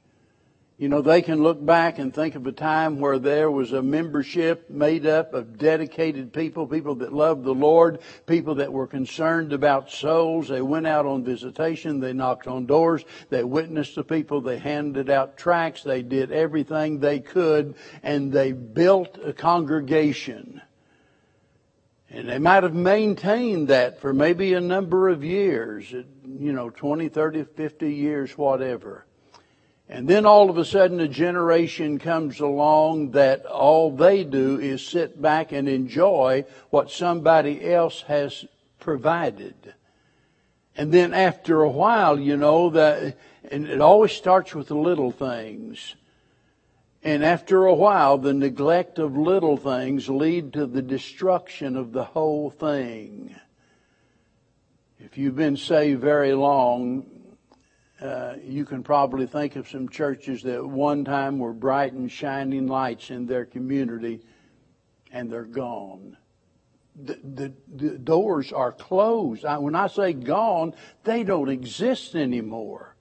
You 0.78 0.88
know, 0.88 1.02
they 1.02 1.22
can 1.22 1.42
look 1.42 1.64
back 1.66 1.98
and 1.98 2.14
think 2.14 2.36
of 2.36 2.46
a 2.46 2.52
time 2.52 3.00
where 3.00 3.18
there 3.18 3.50
was 3.50 3.72
a 3.72 3.82
membership 3.82 4.70
made 4.70 5.06
up 5.06 5.34
of 5.34 5.58
dedicated 5.58 6.32
people, 6.32 6.68
people 6.68 6.94
that 6.96 7.12
loved 7.12 7.42
the 7.42 7.52
Lord, 7.52 7.98
people 8.28 8.54
that 8.54 8.72
were 8.72 8.86
concerned 8.86 9.52
about 9.52 9.90
souls. 9.90 10.46
They 10.46 10.62
went 10.62 10.86
out 10.86 11.04
on 11.04 11.24
visitation, 11.24 11.98
they 11.98 12.12
knocked 12.12 12.46
on 12.46 12.66
doors, 12.66 13.04
they 13.28 13.42
witnessed 13.42 13.96
to 13.96 14.04
people, 14.04 14.40
they 14.40 14.58
handed 14.58 15.10
out 15.10 15.36
tracts, 15.36 15.82
they 15.82 16.02
did 16.02 16.30
everything 16.30 17.00
they 17.00 17.18
could, 17.18 17.74
and 18.04 18.30
they 18.30 18.52
built 18.52 19.18
a 19.20 19.32
congregation. 19.32 20.62
And 22.14 22.28
they 22.28 22.38
might 22.38 22.62
have 22.62 22.74
maintained 22.74 23.68
that 23.68 23.98
for 23.98 24.12
maybe 24.12 24.52
a 24.52 24.60
number 24.60 25.08
of 25.08 25.24
years, 25.24 25.90
you 25.90 26.52
know, 26.52 26.68
20, 26.68 27.08
30, 27.08 27.44
50 27.44 27.92
years, 27.92 28.36
whatever. 28.36 29.06
And 29.88 30.06
then 30.06 30.26
all 30.26 30.50
of 30.50 30.58
a 30.58 30.64
sudden 30.64 31.00
a 31.00 31.08
generation 31.08 31.98
comes 31.98 32.38
along 32.40 33.12
that 33.12 33.46
all 33.46 33.90
they 33.90 34.24
do 34.24 34.60
is 34.60 34.86
sit 34.86 35.22
back 35.22 35.52
and 35.52 35.66
enjoy 35.66 36.44
what 36.68 36.90
somebody 36.90 37.72
else 37.72 38.02
has 38.02 38.44
provided. 38.78 39.74
And 40.76 40.92
then 40.92 41.14
after 41.14 41.62
a 41.62 41.70
while, 41.70 42.20
you 42.20 42.36
know, 42.36 42.68
that, 42.70 43.16
and 43.50 43.66
it 43.66 43.80
always 43.80 44.12
starts 44.12 44.54
with 44.54 44.68
the 44.68 44.76
little 44.76 45.12
things. 45.12 45.94
And 47.04 47.24
after 47.24 47.66
a 47.66 47.74
while, 47.74 48.16
the 48.16 48.32
neglect 48.32 48.98
of 48.98 49.16
little 49.16 49.56
things 49.56 50.08
lead 50.08 50.52
to 50.52 50.66
the 50.66 50.82
destruction 50.82 51.76
of 51.76 51.92
the 51.92 52.04
whole 52.04 52.48
thing. 52.48 53.34
If 55.00 55.18
you've 55.18 55.34
been 55.34 55.56
saved 55.56 56.00
very 56.00 56.32
long, 56.32 57.06
uh, 58.00 58.34
you 58.44 58.64
can 58.64 58.84
probably 58.84 59.26
think 59.26 59.56
of 59.56 59.68
some 59.68 59.88
churches 59.88 60.42
that 60.44 60.54
at 60.54 60.64
one 60.64 61.04
time 61.04 61.40
were 61.40 61.52
bright 61.52 61.92
and 61.92 62.10
shining 62.10 62.68
lights 62.68 63.10
in 63.10 63.26
their 63.26 63.46
community, 63.46 64.20
and 65.10 65.30
they're 65.30 65.44
gone. 65.44 66.16
The, 66.94 67.18
the, 67.24 67.52
the 67.74 67.98
doors 67.98 68.52
are 68.52 68.70
closed. 68.70 69.44
I, 69.44 69.58
when 69.58 69.74
I 69.74 69.88
say 69.88 70.12
gone, 70.12 70.74
they 71.02 71.24
don't 71.24 71.48
exist 71.48 72.14
anymore. 72.14 72.91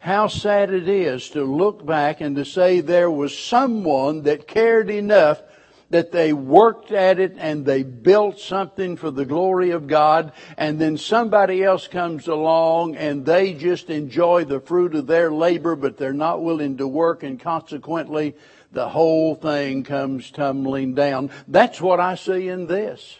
How 0.00 0.28
sad 0.28 0.72
it 0.72 0.88
is 0.88 1.28
to 1.30 1.44
look 1.44 1.84
back 1.84 2.22
and 2.22 2.34
to 2.36 2.44
say 2.46 2.80
there 2.80 3.10
was 3.10 3.38
someone 3.38 4.22
that 4.22 4.48
cared 4.48 4.88
enough 4.88 5.42
that 5.90 6.10
they 6.10 6.32
worked 6.32 6.90
at 6.90 7.18
it 7.18 7.34
and 7.36 7.66
they 7.66 7.82
built 7.82 8.40
something 8.40 8.96
for 8.96 9.10
the 9.10 9.26
glory 9.26 9.72
of 9.72 9.86
God 9.86 10.32
and 10.56 10.80
then 10.80 10.96
somebody 10.96 11.62
else 11.62 11.86
comes 11.86 12.28
along 12.28 12.96
and 12.96 13.26
they 13.26 13.52
just 13.52 13.90
enjoy 13.90 14.44
the 14.44 14.60
fruit 14.60 14.94
of 14.94 15.06
their 15.06 15.30
labor 15.30 15.76
but 15.76 15.98
they're 15.98 16.14
not 16.14 16.42
willing 16.42 16.78
to 16.78 16.88
work 16.88 17.22
and 17.22 17.38
consequently 17.38 18.34
the 18.72 18.88
whole 18.88 19.34
thing 19.34 19.82
comes 19.82 20.30
tumbling 20.30 20.94
down. 20.94 21.30
That's 21.46 21.78
what 21.78 22.00
I 22.00 22.14
see 22.14 22.48
in 22.48 22.68
this. 22.68 23.18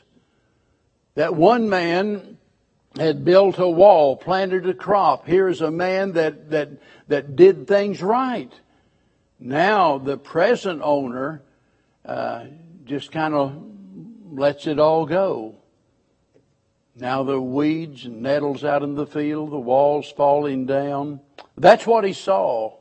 That 1.14 1.34
one 1.34 1.68
man 1.68 2.38
had 2.97 3.25
built 3.25 3.59
a 3.59 3.68
wall, 3.68 4.16
planted 4.16 4.68
a 4.68 4.75
crop. 4.75 5.26
Here's 5.26 5.61
a 5.61 5.70
man 5.70 6.12
that, 6.12 6.50
that, 6.50 6.70
that 7.09 7.37
did 7.37 7.66
things 7.66 8.02
right. 8.02 8.52
Now 9.38 9.99
the 9.99 10.18
present 10.18 10.82
owner 10.82 11.42
uh, 12.04 12.47
just 12.85 13.12
kind 13.12 13.35
of 13.35 13.62
lets 14.32 14.66
it 14.66 14.78
all 14.78 15.06
go. 15.06 15.56
Now 16.97 17.23
the 17.23 17.40
weeds 17.40 18.04
and 18.04 18.23
nettles 18.23 18.64
out 18.64 18.82
in 18.82 18.94
the 18.94 19.06
field, 19.06 19.52
the 19.52 19.59
walls 19.59 20.11
falling 20.11 20.66
down. 20.66 21.20
That's 21.56 21.87
what 21.87 22.04
he 22.04 22.12
saw. 22.12 22.76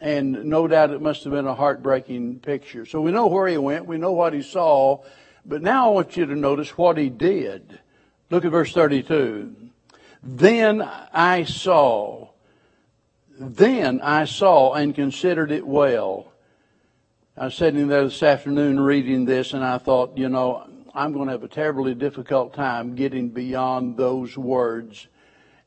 And 0.00 0.44
no 0.44 0.66
doubt 0.66 0.90
it 0.90 1.02
must 1.02 1.24
have 1.24 1.32
been 1.32 1.46
a 1.46 1.54
heartbreaking 1.54 2.40
picture. 2.40 2.86
So 2.86 3.00
we 3.00 3.12
know 3.12 3.26
where 3.26 3.48
he 3.48 3.58
went, 3.58 3.86
we 3.86 3.98
know 3.98 4.12
what 4.12 4.32
he 4.32 4.42
saw, 4.42 5.02
but 5.44 5.62
now 5.62 5.88
I 5.88 5.92
want 5.92 6.16
you 6.16 6.26
to 6.26 6.34
notice 6.34 6.76
what 6.78 6.96
he 6.96 7.10
did. 7.10 7.78
Look 8.30 8.44
at 8.44 8.50
verse 8.50 8.72
32. 8.72 9.54
Then 10.22 10.82
I 10.82 11.44
saw, 11.44 12.28
then 13.38 14.00
I 14.00 14.24
saw 14.24 14.74
and 14.74 14.94
considered 14.94 15.52
it 15.52 15.66
well 15.66 16.32
I 17.38 17.44
was 17.44 17.54
sitting 17.54 17.86
there 17.86 18.02
this 18.02 18.20
afternoon 18.24 18.80
reading 18.80 19.24
this, 19.24 19.52
and 19.52 19.64
I 19.64 19.78
thought, 19.78 20.18
you 20.18 20.28
know, 20.28 20.68
I'm 20.92 21.12
going 21.12 21.26
to 21.26 21.32
have 21.32 21.44
a 21.44 21.48
terribly 21.48 21.94
difficult 21.94 22.52
time 22.52 22.96
getting 22.96 23.28
beyond 23.28 23.96
those 23.96 24.36
words. 24.36 25.06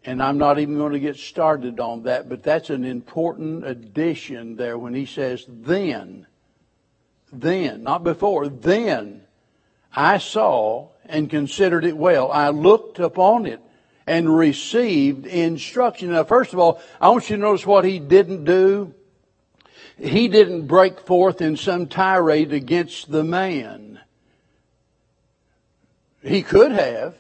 And 0.04 0.22
I'm 0.22 0.38
not 0.38 0.60
even 0.60 0.78
going 0.78 0.92
to 0.92 1.00
get 1.00 1.16
started 1.16 1.80
on 1.80 2.04
that, 2.04 2.28
but 2.28 2.44
that's 2.44 2.70
an 2.72 2.84
important 2.84 3.66
addition 3.66 4.58
there 4.58 4.78
when 4.78 4.94
he 4.94 5.06
says, 5.06 5.46
then, 5.48 6.28
then, 7.32 7.84
not 7.84 8.04
before, 8.04 8.50
then 8.50 9.22
I 9.96 10.18
saw 10.18 10.90
and 11.12 11.30
considered 11.30 11.86
it 11.86 11.96
well. 11.96 12.32
I 12.32 12.50
looked 12.50 13.00
upon 13.00 13.46
it 13.46 13.62
and 14.08 14.36
received 14.36 15.28
instruction. 15.28 16.12
Now, 16.12 16.24
first 16.24 16.54
of 16.54 16.60
all, 16.60 16.82
I 17.00 17.10
want 17.10 17.30
you 17.30 17.36
to 17.36 17.42
notice 17.42 17.66
what 17.66 17.86
he 17.86 18.00
didn't 18.00 18.46
do 18.46 18.96
he 20.02 20.28
didn't 20.28 20.66
break 20.66 21.00
forth 21.00 21.42
in 21.42 21.56
some 21.58 21.88
tirade 21.88 22.54
against 22.54 23.12
the 23.12 23.24
man. 23.24 24.00
He 26.24 26.42
could 26.42 26.72
have. 26.72 27.16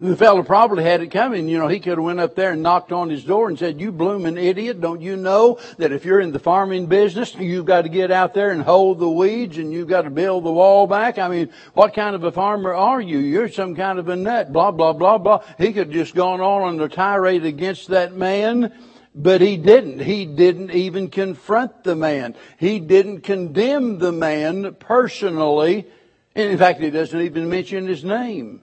The 0.00 0.16
fellow 0.16 0.42
probably 0.42 0.82
had 0.82 1.02
it 1.02 1.10
coming. 1.10 1.46
You 1.46 1.58
know, 1.58 1.68
he 1.68 1.78
could 1.78 1.98
have 1.98 2.04
went 2.04 2.20
up 2.20 2.34
there 2.34 2.52
and 2.52 2.62
knocked 2.62 2.90
on 2.90 3.10
his 3.10 3.22
door 3.22 3.50
and 3.50 3.58
said, 3.58 3.78
you 3.78 3.92
blooming 3.92 4.38
idiot, 4.38 4.80
don't 4.80 5.02
you 5.02 5.14
know 5.14 5.58
that 5.76 5.92
if 5.92 6.06
you're 6.06 6.20
in 6.20 6.32
the 6.32 6.38
farming 6.38 6.86
business, 6.86 7.34
you've 7.34 7.66
got 7.66 7.82
to 7.82 7.90
get 7.90 8.10
out 8.10 8.32
there 8.32 8.50
and 8.50 8.62
hold 8.62 8.98
the 8.98 9.10
weeds 9.10 9.58
and 9.58 9.70
you've 9.70 9.88
got 9.88 10.02
to 10.02 10.10
build 10.10 10.44
the 10.44 10.52
wall 10.52 10.86
back? 10.86 11.18
I 11.18 11.28
mean, 11.28 11.50
what 11.74 11.92
kind 11.92 12.16
of 12.16 12.24
a 12.24 12.32
farmer 12.32 12.72
are 12.72 13.00
you? 13.00 13.18
You're 13.18 13.50
some 13.50 13.76
kind 13.76 13.98
of 13.98 14.08
a 14.08 14.16
nut, 14.16 14.54
blah, 14.54 14.70
blah, 14.70 14.94
blah, 14.94 15.18
blah. 15.18 15.44
He 15.58 15.74
could 15.74 15.88
have 15.88 15.90
just 15.90 16.14
gone 16.14 16.40
on 16.40 16.62
on 16.62 16.80
a 16.80 16.88
tirade 16.88 17.44
against 17.44 17.88
that 17.88 18.14
man 18.14 18.72
but 19.12 19.40
he 19.40 19.56
didn't. 19.56 19.98
He 19.98 20.24
didn't 20.24 20.70
even 20.70 21.10
confront 21.10 21.82
the 21.82 21.96
man. 21.96 22.36
He 22.58 22.78
didn't 22.78 23.22
condemn 23.22 23.98
the 23.98 24.12
man 24.12 24.76
personally. 24.78 25.86
And 26.36 26.52
in 26.52 26.56
fact, 26.56 26.80
he 26.80 26.90
doesn't 26.90 27.20
even 27.20 27.48
mention 27.48 27.88
his 27.88 28.04
name. 28.04 28.62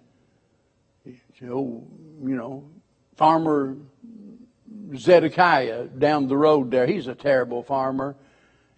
So, 1.39 1.83
you 2.23 2.35
know, 2.35 2.67
farmer 3.15 3.77
Zedekiah 4.95 5.85
down 5.85 6.27
the 6.27 6.37
road 6.37 6.71
there, 6.71 6.87
he's 6.87 7.05
a 7.05 7.13
terrible 7.13 7.61
farmer. 7.61 8.15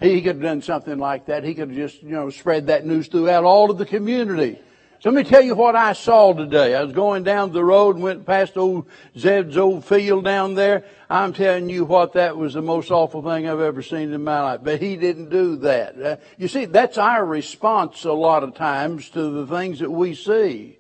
He 0.02 0.22
could 0.22 0.36
have 0.36 0.42
done 0.42 0.62
something 0.62 0.98
like 0.98 1.28
that. 1.28 1.46
He 1.46 1.54
could 1.54 1.70
have 1.70 1.78
just, 1.78 2.04
you 2.04 2.10
know, 2.10 2.30
spread 2.30 2.68
that 2.68 2.86
news 2.86 3.08
throughout 3.08 3.46
all 3.46 3.72
of 3.72 3.78
the 3.78 3.86
community. 3.86 4.60
So 5.00 5.10
let 5.10 5.24
me 5.24 5.30
tell 5.30 5.42
you 5.42 5.56
what 5.56 5.78
I 5.78 5.94
saw 5.94 6.34
today. 6.34 6.76
I 6.76 6.84
was 6.84 6.92
going 6.92 7.24
down 7.24 7.54
the 7.54 7.64
road 7.64 7.96
and 7.96 8.04
went 8.04 8.26
past 8.26 8.58
old 8.58 8.88
Zeb's 9.18 9.56
old 9.56 9.86
field 9.86 10.26
down 10.26 10.56
there. 10.56 10.84
I'm 11.10 11.32
telling 11.32 11.70
you 11.70 11.86
what 11.86 12.14
that 12.14 12.36
was 12.36 12.56
the 12.56 12.62
most 12.62 12.92
awful 12.92 13.22
thing 13.22 13.48
I've 13.48 13.62
ever 13.62 13.82
seen 13.82 14.12
in 14.12 14.24
my 14.26 14.42
life. 14.42 14.60
But 14.64 14.82
he 14.82 14.98
didn't 14.98 15.30
do 15.30 15.56
that. 15.58 16.02
Uh, 16.02 16.18
you 16.38 16.50
see, 16.50 16.66
that's 16.66 16.98
our 16.98 17.26
response 17.26 18.04
a 18.04 18.12
lot 18.12 18.44
of 18.44 18.56
times 18.56 19.10
to 19.12 19.30
the 19.30 19.48
things 19.48 19.80
that 19.80 19.92
we 19.92 20.14
see. 20.14 20.79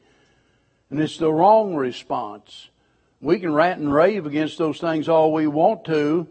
And 0.89 0.99
it's 0.99 1.17
the 1.17 1.31
wrong 1.31 1.75
response. 1.75 2.69
We 3.21 3.39
can 3.39 3.53
rant 3.53 3.79
and 3.79 3.93
rave 3.93 4.25
against 4.25 4.57
those 4.57 4.79
things 4.79 5.07
all 5.07 5.31
we 5.31 5.45
want 5.45 5.85
to, 5.85 6.27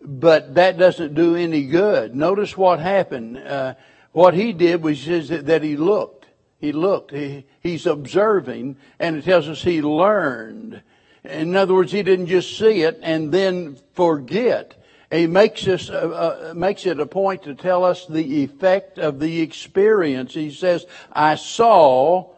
but 0.00 0.56
that 0.56 0.76
doesn't 0.76 1.14
do 1.14 1.36
any 1.36 1.64
good. 1.64 2.14
Notice 2.14 2.56
what 2.56 2.80
happened. 2.80 3.38
Uh, 3.38 3.74
what 4.12 4.34
he 4.34 4.52
did 4.52 4.82
was 4.82 5.06
that 5.06 5.62
he 5.62 5.76
looked. 5.76 6.26
He 6.58 6.72
looked. 6.72 7.12
He, 7.12 7.46
he's 7.60 7.86
observing, 7.86 8.76
and 8.98 9.16
it 9.16 9.24
tells 9.24 9.48
us 9.48 9.62
he 9.62 9.80
learned. 9.80 10.82
In 11.24 11.56
other 11.56 11.74
words, 11.74 11.92
he 11.92 12.02
didn't 12.02 12.26
just 12.26 12.58
see 12.58 12.82
it 12.82 12.98
and 13.02 13.32
then 13.32 13.78
forget. 13.94 14.74
He 15.10 15.26
makes 15.26 15.66
us 15.68 15.90
uh, 15.90 16.50
uh, 16.50 16.54
makes 16.54 16.86
it 16.86 16.98
a 16.98 17.06
point 17.06 17.44
to 17.44 17.54
tell 17.54 17.84
us 17.84 18.06
the 18.06 18.42
effect 18.42 18.98
of 18.98 19.20
the 19.20 19.40
experience. 19.40 20.34
He 20.34 20.50
says, 20.50 20.86
"I 21.12 21.36
saw, 21.36 22.33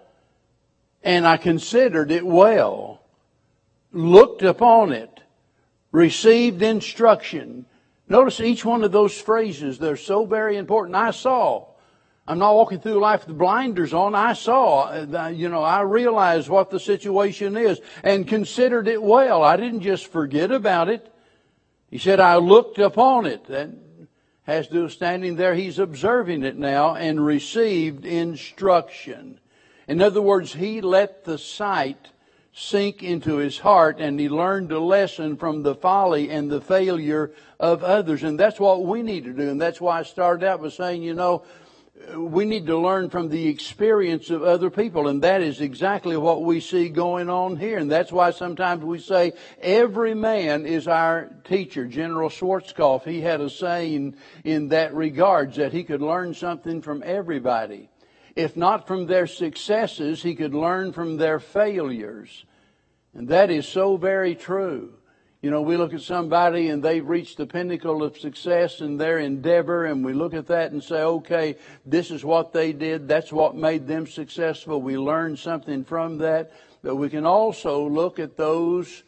and 1.07 1.27
I 1.27 1.39
considered 1.39 2.11
it 2.11 2.27
well, 2.27 3.01
looked 3.93 4.43
upon 4.43 4.93
it, 4.93 5.21
received 5.93 6.61
instruction." 6.61 7.65
Notice 8.09 8.41
each 8.41 8.65
one 8.65 8.85
of 8.85 8.93
those 8.93 9.19
phrases; 9.19 9.79
they're 9.79 9.97
so 9.97 10.27
very 10.27 10.57
important. 10.57 10.97
I 10.97 11.13
saw. 11.13 11.67
I'm 12.29 12.41
not 12.41 12.55
walking 12.55 12.81
through 12.81 12.99
life 12.99 13.27
with 13.27 13.39
blinders 13.39 13.95
on. 13.95 14.17
I 14.17 14.33
saw, 14.33 14.89
uh, 14.89 15.29
you 15.29 15.49
know, 15.49 15.63
I 15.63 15.83
realized 15.83 16.49
what 16.49 16.71
the 16.71 16.81
situation 16.81 17.57
is 17.57 17.81
and 18.03 18.27
considered 18.27 18.89
it 18.89 19.01
well. 19.01 19.45
I 19.45 19.57
didn't 19.57 19.83
just 19.83 20.09
forget 20.09 20.51
about 20.51 20.89
it. 20.89 21.13
He 21.89 21.99
said, 21.99 22.19
I 22.19 22.37
looked 22.37 22.81
upon 22.81 23.27
it. 23.27 23.45
That 23.47 23.71
has 24.43 24.67
to 24.67 24.73
do 24.73 24.83
with 24.85 24.93
standing 24.93 25.37
there. 25.37 25.55
He's 25.55 25.79
observing 25.79 26.43
it 26.43 26.57
now 26.57 26.97
and 26.97 27.25
received 27.25 28.05
instruction. 28.05 29.39
In 29.89 30.03
other 30.03 30.23
words, 30.23 30.53
he 30.55 30.81
let 30.81 31.25
the 31.25 31.39
sight 31.39 32.09
sink 32.53 33.03
into 33.03 33.37
his 33.37 33.59
heart 33.59 34.01
and 34.01 34.19
he 34.19 34.29
learned 34.29 34.73
a 34.73 34.81
lesson 34.81 35.37
from 35.37 35.63
the 35.63 35.75
folly 35.75 36.31
and 36.31 36.51
the 36.51 36.61
failure 36.61 37.31
of 37.61 37.85
others. 37.85 38.23
And 38.23 38.41
that's 38.41 38.59
what 38.59 38.85
we 38.85 39.03
need 39.03 39.25
to 39.25 39.33
do. 39.33 39.49
And 39.49 39.61
that's 39.61 39.81
why 39.81 40.01
I 40.01 40.03
started 40.03 40.47
out 40.47 40.63
by 40.63 40.71
saying, 40.71 41.03
you 41.03 41.15
know, 41.15 41.45
we 42.15 42.45
need 42.45 42.67
to 42.67 42.79
learn 42.79 43.11
from 43.11 43.29
the 43.29 43.49
experience 43.49 44.31
of 44.31 44.43
other 44.43 44.71
people, 44.71 45.09
and 45.09 45.23
that 45.23 45.41
is 45.41 45.61
exactly 45.61 46.17
what 46.17 46.43
we 46.43 46.61
see 46.61 46.89
going 46.89 47.29
on 47.29 47.57
here. 47.57 47.79
And 47.79 47.91
that's 47.91 48.13
why 48.13 48.31
sometimes 48.31 48.85
we 48.85 48.99
say 48.99 49.33
every 49.61 50.15
man 50.15 50.67
is 50.67 50.87
our 50.87 51.31
teacher. 51.45 51.87
General 51.87 52.29
Schwarzkopf, 52.29 53.05
he 53.05 53.23
had 53.23 53.41
a 53.41 53.51
saying 53.51 54.17
in 54.45 54.69
that 54.69 54.95
regards 54.95 55.57
that 55.57 55.73
he 55.73 55.85
could 55.85 56.03
learn 56.03 56.35
something 56.35 56.83
from 56.83 57.03
everybody. 57.05 57.89
If 58.37 58.57
not 58.57 58.87
from 58.87 59.07
their 59.07 59.27
successes, 59.27 60.23
he 60.23 60.35
could 60.35 60.55
learn 60.55 60.93
from 60.93 61.17
their 61.17 61.41
failures. 61.41 62.45
And 63.15 63.29
that 63.29 63.51
is 63.51 63.67
so 63.67 63.97
very 63.97 64.35
true. 64.35 64.93
You 65.41 65.51
know, 65.51 65.63
we 65.63 65.77
look 65.77 65.95
at 65.95 66.03
somebody 66.03 66.69
and 66.69 66.83
they've 66.83 67.07
reached 67.07 67.39
the 67.39 67.47
pinnacle 67.47 68.03
of 68.03 68.19
success 68.19 68.81
in 68.81 68.99
their 68.99 69.19
endeavor, 69.19 69.87
and 69.87 70.05
we 70.05 70.13
look 70.13 70.35
at 70.35 70.49
that 70.49 70.73
and 70.73 70.83
say, 70.83 71.01
okay, 71.03 71.57
this 71.87 72.11
is 72.11 72.25
what 72.25 72.53
they 72.53 72.73
did. 72.73 73.09
That's 73.09 73.33
what 73.33 73.55
made 73.55 73.87
them 73.87 74.07
successful. 74.07 74.83
We 74.83 74.99
learn 74.99 75.37
something 75.37 75.85
from 75.85 76.19
that. 76.19 76.53
But 76.83 76.97
we 76.97 77.09
can 77.09 77.25
also 77.25 77.89
look 77.89 78.19
at 78.19 78.37
those 78.37 79.03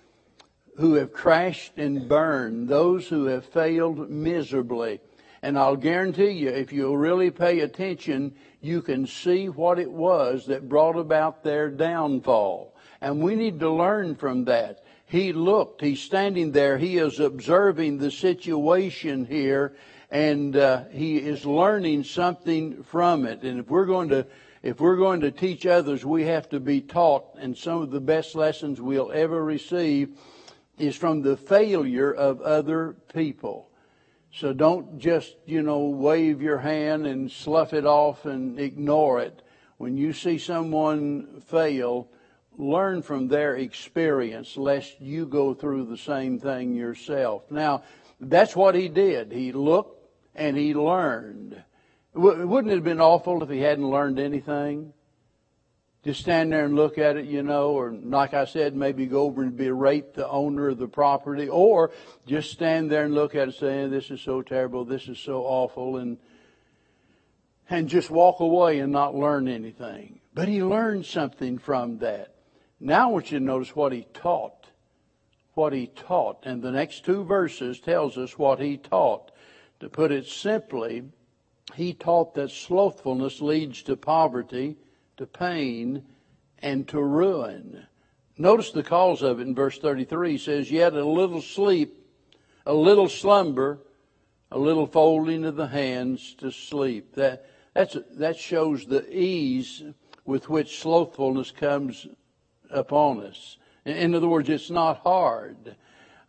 who 0.76 0.94
have 0.94 1.12
crashed 1.12 1.76
and 1.76 2.08
burned, 2.08 2.68
those 2.68 3.08
who 3.08 3.26
have 3.26 3.44
failed 3.44 4.08
miserably. 4.08 5.00
And 5.42 5.58
I'll 5.58 5.76
guarantee 5.76 6.30
you, 6.30 6.48
if 6.48 6.72
you'll 6.72 6.96
really 6.96 7.30
pay 7.30 7.60
attention, 7.60 8.34
you 8.60 8.82
can 8.82 9.06
see 9.06 9.48
what 9.48 9.78
it 9.78 9.90
was 9.90 10.46
that 10.46 10.68
brought 10.68 10.96
about 10.96 11.44
their 11.44 11.70
downfall. 11.70 12.74
And 13.00 13.22
we 13.22 13.36
need 13.36 13.60
to 13.60 13.70
learn 13.70 14.16
from 14.16 14.44
that. 14.46 14.84
he 15.06 15.32
looked. 15.32 15.80
He's 15.80 16.00
standing 16.00 16.52
there. 16.52 16.76
He 16.76 16.98
is 16.98 17.20
observing 17.20 17.98
the 17.98 18.10
situation 18.10 19.24
here, 19.24 19.76
and 20.10 20.56
uh, 20.56 20.84
he 20.90 21.16
is 21.18 21.46
learning 21.46 22.04
something 22.04 22.82
from 22.82 23.24
it. 23.24 23.42
And 23.42 23.60
if 23.60 23.70
we're 23.70 23.86
going 23.86 24.08
to 24.10 24.26
if 24.60 24.80
we're 24.80 24.96
going 24.96 25.20
to 25.20 25.30
teach 25.30 25.66
others, 25.66 26.04
we 26.04 26.24
have 26.24 26.48
to 26.48 26.58
be 26.58 26.80
taught. 26.80 27.36
And 27.38 27.56
some 27.56 27.80
of 27.80 27.90
the 27.92 28.00
best 28.00 28.34
lessons 28.34 28.80
we'll 28.80 29.12
ever 29.12 29.42
receive 29.42 30.18
is 30.78 30.96
from 30.96 31.22
the 31.22 31.36
failure 31.36 32.12
of 32.12 32.40
other 32.40 32.96
people. 33.14 33.70
So 34.32 34.52
don't 34.52 34.98
just, 34.98 35.36
you 35.46 35.62
know, 35.62 35.88
wave 35.88 36.42
your 36.42 36.58
hand 36.58 37.06
and 37.06 37.30
slough 37.30 37.72
it 37.72 37.86
off 37.86 38.26
and 38.26 38.58
ignore 38.60 39.20
it. 39.20 39.42
When 39.78 39.96
you 39.96 40.12
see 40.12 40.38
someone 40.38 41.40
fail, 41.46 42.08
learn 42.56 43.02
from 43.02 43.28
their 43.28 43.56
experience 43.56 44.56
lest 44.56 45.00
you 45.00 45.26
go 45.26 45.54
through 45.54 45.86
the 45.86 45.96
same 45.96 46.38
thing 46.38 46.74
yourself. 46.74 47.50
Now, 47.50 47.84
that's 48.20 48.56
what 48.56 48.74
he 48.74 48.88
did. 48.88 49.32
He 49.32 49.52
looked 49.52 50.08
and 50.34 50.56
he 50.56 50.74
learned. 50.74 51.62
Wouldn't 52.14 52.72
it 52.72 52.76
have 52.76 52.84
been 52.84 53.00
awful 53.00 53.42
if 53.42 53.48
he 53.48 53.60
hadn't 53.60 53.88
learned 53.88 54.18
anything? 54.18 54.92
Just 56.04 56.20
stand 56.20 56.52
there 56.52 56.64
and 56.64 56.76
look 56.76 56.96
at 56.96 57.16
it, 57.16 57.26
you 57.26 57.42
know, 57.42 57.70
or 57.70 57.90
like 57.90 58.32
I 58.32 58.44
said, 58.44 58.76
maybe 58.76 59.06
go 59.06 59.22
over 59.22 59.42
and 59.42 59.56
berate 59.56 60.14
the 60.14 60.28
owner 60.28 60.68
of 60.68 60.78
the 60.78 60.86
property, 60.86 61.48
or 61.48 61.90
just 62.26 62.52
stand 62.52 62.90
there 62.90 63.04
and 63.04 63.14
look 63.14 63.34
at 63.34 63.48
it 63.48 63.56
saying, 63.56 63.90
this 63.90 64.10
is 64.10 64.20
so 64.20 64.40
terrible, 64.40 64.84
this 64.84 65.08
is 65.08 65.18
so 65.18 65.42
awful, 65.42 65.96
and, 65.96 66.18
and 67.68 67.88
just 67.88 68.10
walk 68.10 68.38
away 68.38 68.78
and 68.78 68.92
not 68.92 69.16
learn 69.16 69.48
anything. 69.48 70.20
But 70.34 70.46
he 70.46 70.62
learned 70.62 71.04
something 71.04 71.58
from 71.58 71.98
that. 71.98 72.34
Now 72.78 73.08
I 73.08 73.12
want 73.12 73.32
you 73.32 73.40
to 73.40 73.44
notice 73.44 73.74
what 73.74 73.92
he 73.92 74.06
taught. 74.14 74.68
What 75.54 75.72
he 75.72 75.88
taught. 75.88 76.44
And 76.44 76.62
the 76.62 76.70
next 76.70 77.04
two 77.04 77.24
verses 77.24 77.80
tells 77.80 78.16
us 78.16 78.38
what 78.38 78.60
he 78.60 78.76
taught. 78.76 79.32
To 79.80 79.88
put 79.88 80.12
it 80.12 80.26
simply, 80.26 81.02
he 81.74 81.92
taught 81.92 82.34
that 82.34 82.52
slothfulness 82.52 83.40
leads 83.40 83.82
to 83.82 83.96
poverty, 83.96 84.76
to 85.18 85.26
pain, 85.26 86.02
and 86.60 86.88
to 86.88 87.00
ruin. 87.00 87.86
Notice 88.36 88.70
the 88.70 88.82
cause 88.82 89.22
of 89.22 89.40
it 89.40 89.46
in 89.46 89.54
verse 89.54 89.78
33. 89.78 90.32
He 90.32 90.38
says, 90.38 90.70
Yet 90.70 90.94
a 90.94 91.04
little 91.04 91.42
sleep, 91.42 92.06
a 92.64 92.74
little 92.74 93.08
slumber, 93.08 93.80
a 94.50 94.58
little 94.58 94.86
folding 94.86 95.44
of 95.44 95.56
the 95.56 95.66
hands 95.66 96.34
to 96.38 96.50
sleep. 96.50 97.14
That, 97.14 97.46
that 97.74 98.36
shows 98.36 98.86
the 98.86 99.06
ease 99.10 99.82
with 100.24 100.48
which 100.48 100.80
slothfulness 100.80 101.50
comes 101.50 102.06
upon 102.70 103.24
us. 103.24 103.56
In 103.84 104.14
other 104.14 104.28
words, 104.28 104.48
it's 104.48 104.70
not 104.70 104.98
hard. 104.98 105.76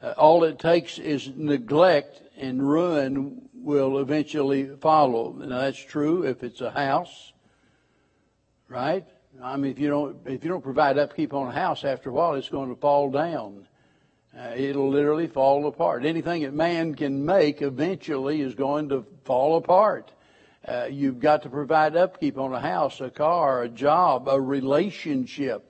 Uh, 0.02 0.14
all 0.18 0.44
it 0.44 0.60
takes 0.60 0.98
is 0.98 1.32
neglect 1.36 2.22
and 2.38 2.68
ruin 2.68 3.50
will 3.54 4.00
eventually 4.00 4.70
follow. 4.78 5.34
Now 5.34 5.60
that's 5.60 5.84
true 5.84 6.24
if 6.24 6.44
it's 6.44 6.62
a 6.62 6.72
house, 6.72 7.34
right? 8.70 9.06
I 9.42 9.58
mean, 9.58 9.72
if 9.72 9.80
you 9.80 9.90
don't 9.90 10.18
if 10.26 10.44
you 10.44 10.50
don't 10.50 10.64
provide 10.64 10.98
upkeep 10.98 11.34
on 11.34 11.48
a 11.48 11.52
house, 11.52 11.84
after 11.84 12.10
a 12.10 12.14
while 12.14 12.36
it's 12.36 12.50
going 12.50 12.70
to 12.70 12.80
fall 12.80 13.10
down. 13.12 13.68
Uh, 14.38 14.54
it'll 14.56 14.90
literally 14.90 15.26
fall 15.26 15.66
apart. 15.68 16.06
Anything 16.06 16.44
that 16.44 16.54
man 16.54 16.94
can 16.94 17.26
make 17.26 17.64
eventually 17.64 18.42
is 18.42 18.54
going 18.54 18.90
to 18.90 19.04
fall 19.26 19.58
apart. 19.58 20.12
Uh, 20.68 20.88
you've 20.90 21.20
got 21.20 21.42
to 21.44 21.50
provide 21.50 21.96
upkeep 21.96 22.38
on 22.38 22.54
a 22.54 22.60
house, 22.60 23.02
a 23.02 23.10
car, 23.10 23.64
a 23.64 23.70
job, 23.70 24.28
a 24.28 24.40
relationship. 24.40 25.66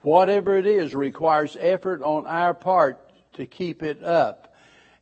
Whatever 0.00 0.56
it 0.56 0.66
is 0.66 0.94
requires 0.94 1.58
effort 1.60 2.02
on 2.02 2.26
our 2.26 2.54
part 2.54 3.12
to 3.34 3.44
keep 3.44 3.82
it 3.82 4.02
up. 4.02 4.54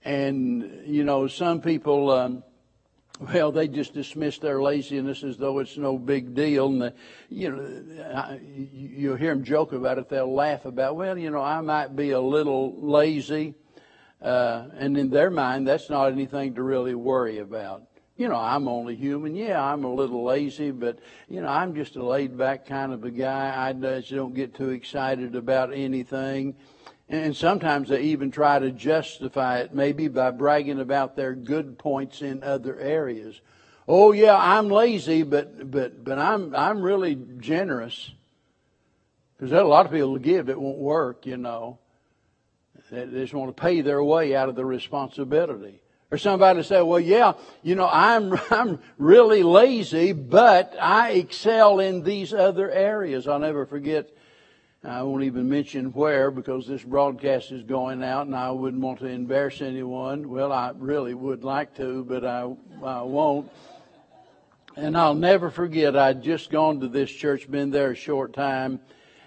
And, 0.05 0.83
you 0.85 1.05
know, 1.05 1.29
some 1.29 1.61
people, 1.61 2.11
um, 2.11 2.43
well, 3.21 3.51
they 3.53 3.69
just 3.69 3.95
dismiss 3.95 4.39
their 4.39 4.63
laziness 4.63 5.25
as 5.25 5.37
though 5.37 5.59
it's 5.59 5.77
no 5.77 5.99
big 5.99 6.35
deal. 6.35 6.67
And, 6.67 6.83
the, 6.83 6.95
you 7.29 7.51
know, 7.51 8.39
you'll 8.43 9.17
hear 9.17 9.35
them 9.35 9.45
joke 9.45 9.73
about 9.73 9.99
it. 9.99 10.09
They'll 10.09 10.33
laugh 10.33 10.65
about, 10.65 10.97
well, 10.97 11.19
you 11.19 11.31
know, 11.31 11.43
I 11.43 11.61
might 11.61 11.97
be 11.97 12.11
a 12.11 12.21
little 12.21 12.75
lazy. 12.81 13.55
Uh, 14.23 14.69
and 14.77 14.97
in 14.97 15.11
their 15.11 15.31
mind, 15.31 15.67
that's 15.67 15.91
not 15.91 16.13
anything 16.13 16.55
to 16.55 16.63
really 16.63 16.95
worry 16.95 17.39
about. 17.39 17.83
You 18.17 18.27
know, 18.27 18.37
I'm 18.37 18.67
only 18.67 18.97
human. 18.97 19.37
Yeah, 19.37 19.63
I'm 19.63 19.85
a 19.85 19.93
little 19.95 20.25
lazy, 20.25 20.73
but, 20.73 20.99
you 21.29 21.41
know, 21.41 21.49
I'm 21.49 21.77
just 21.77 21.95
a 21.95 22.05
laid 22.05 22.37
back 22.37 22.67
kind 22.67 22.93
of 22.93 23.05
a 23.05 23.13
guy. 23.13 23.55
I 23.57 23.73
just 23.73 24.11
don't 24.11 24.35
get 24.35 24.55
too 24.55 24.71
excited 24.71 25.37
about 25.37 25.73
anything. 25.73 26.57
And 27.09 27.35
sometimes 27.35 27.89
they 27.89 28.03
even 28.03 28.31
try 28.31 28.59
to 28.59 28.71
justify 28.71 29.61
it, 29.61 29.75
maybe 29.75 30.09
by 30.09 30.31
bragging 30.31 30.79
about 30.79 31.17
their 31.17 31.35
good 31.35 31.79
points 31.79 32.21
in 32.21 32.43
other 32.43 32.79
areas. 32.79 33.41
Oh 33.87 34.13
yeah, 34.13 34.37
I'm 34.37 34.69
lazy, 34.69 35.23
but 35.23 35.71
but 35.71 36.05
but 36.05 36.19
I'm 36.19 36.55
I'm 36.55 36.83
really 36.83 37.19
generous. 37.39 38.11
Because 39.37 39.53
a 39.53 39.63
lot 39.63 39.87
of 39.87 39.93
people 39.93 40.15
to 40.15 40.21
give 40.21 40.47
that 40.47 40.61
won't 40.61 40.79
work, 40.79 41.25
you 41.25 41.37
know. 41.37 41.79
They 42.91 43.07
just 43.07 43.35
want 43.35 43.55
to 43.55 43.61
pay 43.61 43.83
their 43.83 44.03
way 44.03 44.35
out 44.35 44.49
of 44.49 44.57
the 44.57 44.65
responsibility. 44.65 45.81
Or 46.11 46.17
somebody 46.17 46.63
say, 46.63 46.81
well, 46.81 47.01
yeah, 47.01 47.35
you 47.63 47.75
know, 47.75 47.89
I'm, 47.91 48.39
I'm 48.51 48.81
really 48.97 49.43
lazy, 49.43 50.13
but 50.13 50.75
I 50.81 51.13
excel 51.13 51.81
in 51.81 52.03
these 52.03 52.33
other 52.33 52.71
areas. 52.71 53.29
I'll 53.29 53.39
never 53.39 53.67
forget 53.67 54.11
I 54.89 55.03
won't 55.03 55.25
even 55.25 55.49
mention 55.49 55.93
where 55.93 56.31
because 56.31 56.67
this 56.67 56.83
broadcast 56.83 57.53
is 57.53 57.63
going 57.63 58.03
out 58.03 58.27
and 58.27 58.35
I 58.35 58.51
wouldn't 58.51 58.83
want 58.83 59.01
to 59.01 59.07
embarrass 59.07 59.61
anyone. 59.61 60.29
Well, 60.31 60.53
I 60.53 60.73
really 60.77 61.15
would 61.15 61.45
like 61.45 61.75
to, 61.77 62.05
but 62.05 62.25
I, 62.25 62.51
I 62.83 63.03
won't. 63.03 63.51
And 64.77 64.97
I'll 64.97 65.15
never 65.15 65.51
forget, 65.51 65.97
I'd 65.97 66.23
just 66.23 66.51
gone 66.51 66.81
to 66.81 66.89
this 66.89 67.11
church, 67.11 67.51
been 67.51 67.71
there 67.71 67.91
a 67.91 67.97
short 67.97 68.33
time, 68.33 68.81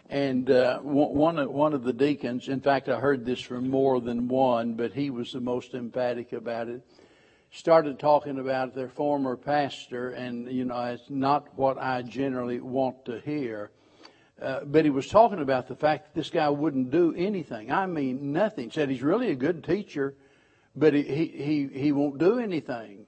and 0.10 0.50
uh, 0.50 0.80
one, 0.80 1.38
one 1.52 1.74
of 1.74 1.84
the 1.84 1.93
deacons, 1.93 2.47
in 2.47 2.62
fact, 2.62 2.88
I 2.88 3.00
heard 3.00 3.26
this 3.26 3.41
from 3.41 3.69
more 3.69 4.00
than 4.00 4.30
one, 4.30 4.76
but 4.76 4.93
he 4.93 5.10
was 5.10 5.34
the 5.34 5.41
most 5.41 5.74
emphatic 5.74 6.32
about 6.32 6.69
it, 6.69 6.82
started 7.52 8.00
talking 8.00 8.39
about 8.39 8.74
their 8.74 8.89
former 8.89 9.36
pastor, 9.36 10.12
and, 10.12 10.50
you 10.50 10.63
know, 10.63 10.82
it's 10.86 11.10
not 11.10 11.47
what 11.58 11.78
I 11.78 12.02
generally 12.02 12.62
want 12.62 13.04
to 13.06 13.19
hear. 13.19 13.71
Uh, 14.41 14.62
but 14.65 14.84
he 14.84 14.89
was 14.89 15.08
talking 15.08 15.39
about 15.39 15.67
the 15.67 15.75
fact 15.75 16.06
that 16.06 16.19
this 16.19 16.32
guy 16.32 16.49
wouldn't 16.49 16.89
do 16.89 17.13
anything. 17.15 17.71
I 17.71 17.86
mean, 17.86 18.34
nothing. 18.34 18.71
Said 18.71 18.89
he's 18.89 19.04
really 19.04 19.30
a 19.30 19.36
good 19.36 19.63
teacher, 19.63 20.15
but 20.75 20.93
he 20.93 21.04
he 21.04 21.69
he 21.71 21.91
won't 21.91 22.17
do 22.17 22.39
anything. 22.39 23.06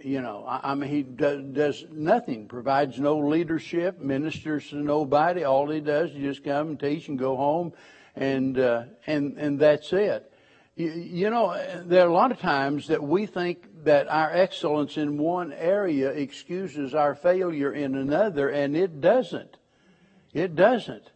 You 0.00 0.20
know, 0.20 0.44
I, 0.46 0.70
I 0.70 0.74
mean, 0.76 0.88
he 0.88 1.02
does, 1.02 1.42
does 1.52 1.84
nothing. 1.90 2.46
Provides 2.46 3.00
no 3.00 3.18
leadership. 3.18 4.00
Ministers 4.00 4.68
to 4.70 4.76
nobody. 4.76 5.42
All 5.42 5.68
he 5.68 5.80
does 5.80 6.10
is 6.12 6.18
just 6.18 6.44
come 6.44 6.68
and 6.68 6.80
teach 6.80 7.08
and 7.08 7.18
go 7.18 7.34
home, 7.34 7.72
and 8.14 8.56
uh, 8.56 8.84
and 9.06 9.36
and 9.36 9.58
that's 9.58 9.92
it. 9.92 10.32
You, 10.76 10.92
you 10.92 11.30
know, 11.30 11.60
there 11.84 12.04
are 12.04 12.08
a 12.08 12.12
lot 12.12 12.30
of 12.30 12.38
times 12.38 12.86
that 12.86 13.02
we 13.02 13.26
think 13.26 13.84
that 13.84 14.06
our 14.06 14.30
excellence 14.30 14.96
in 14.96 15.18
one 15.18 15.52
area 15.52 16.10
excuses 16.10 16.94
our 16.94 17.16
failure 17.16 17.72
in 17.72 17.96
another, 17.96 18.48
and 18.48 18.76
it 18.76 19.00
doesn't. 19.00 19.57
It 20.32 20.54
doesn't. 20.54 21.10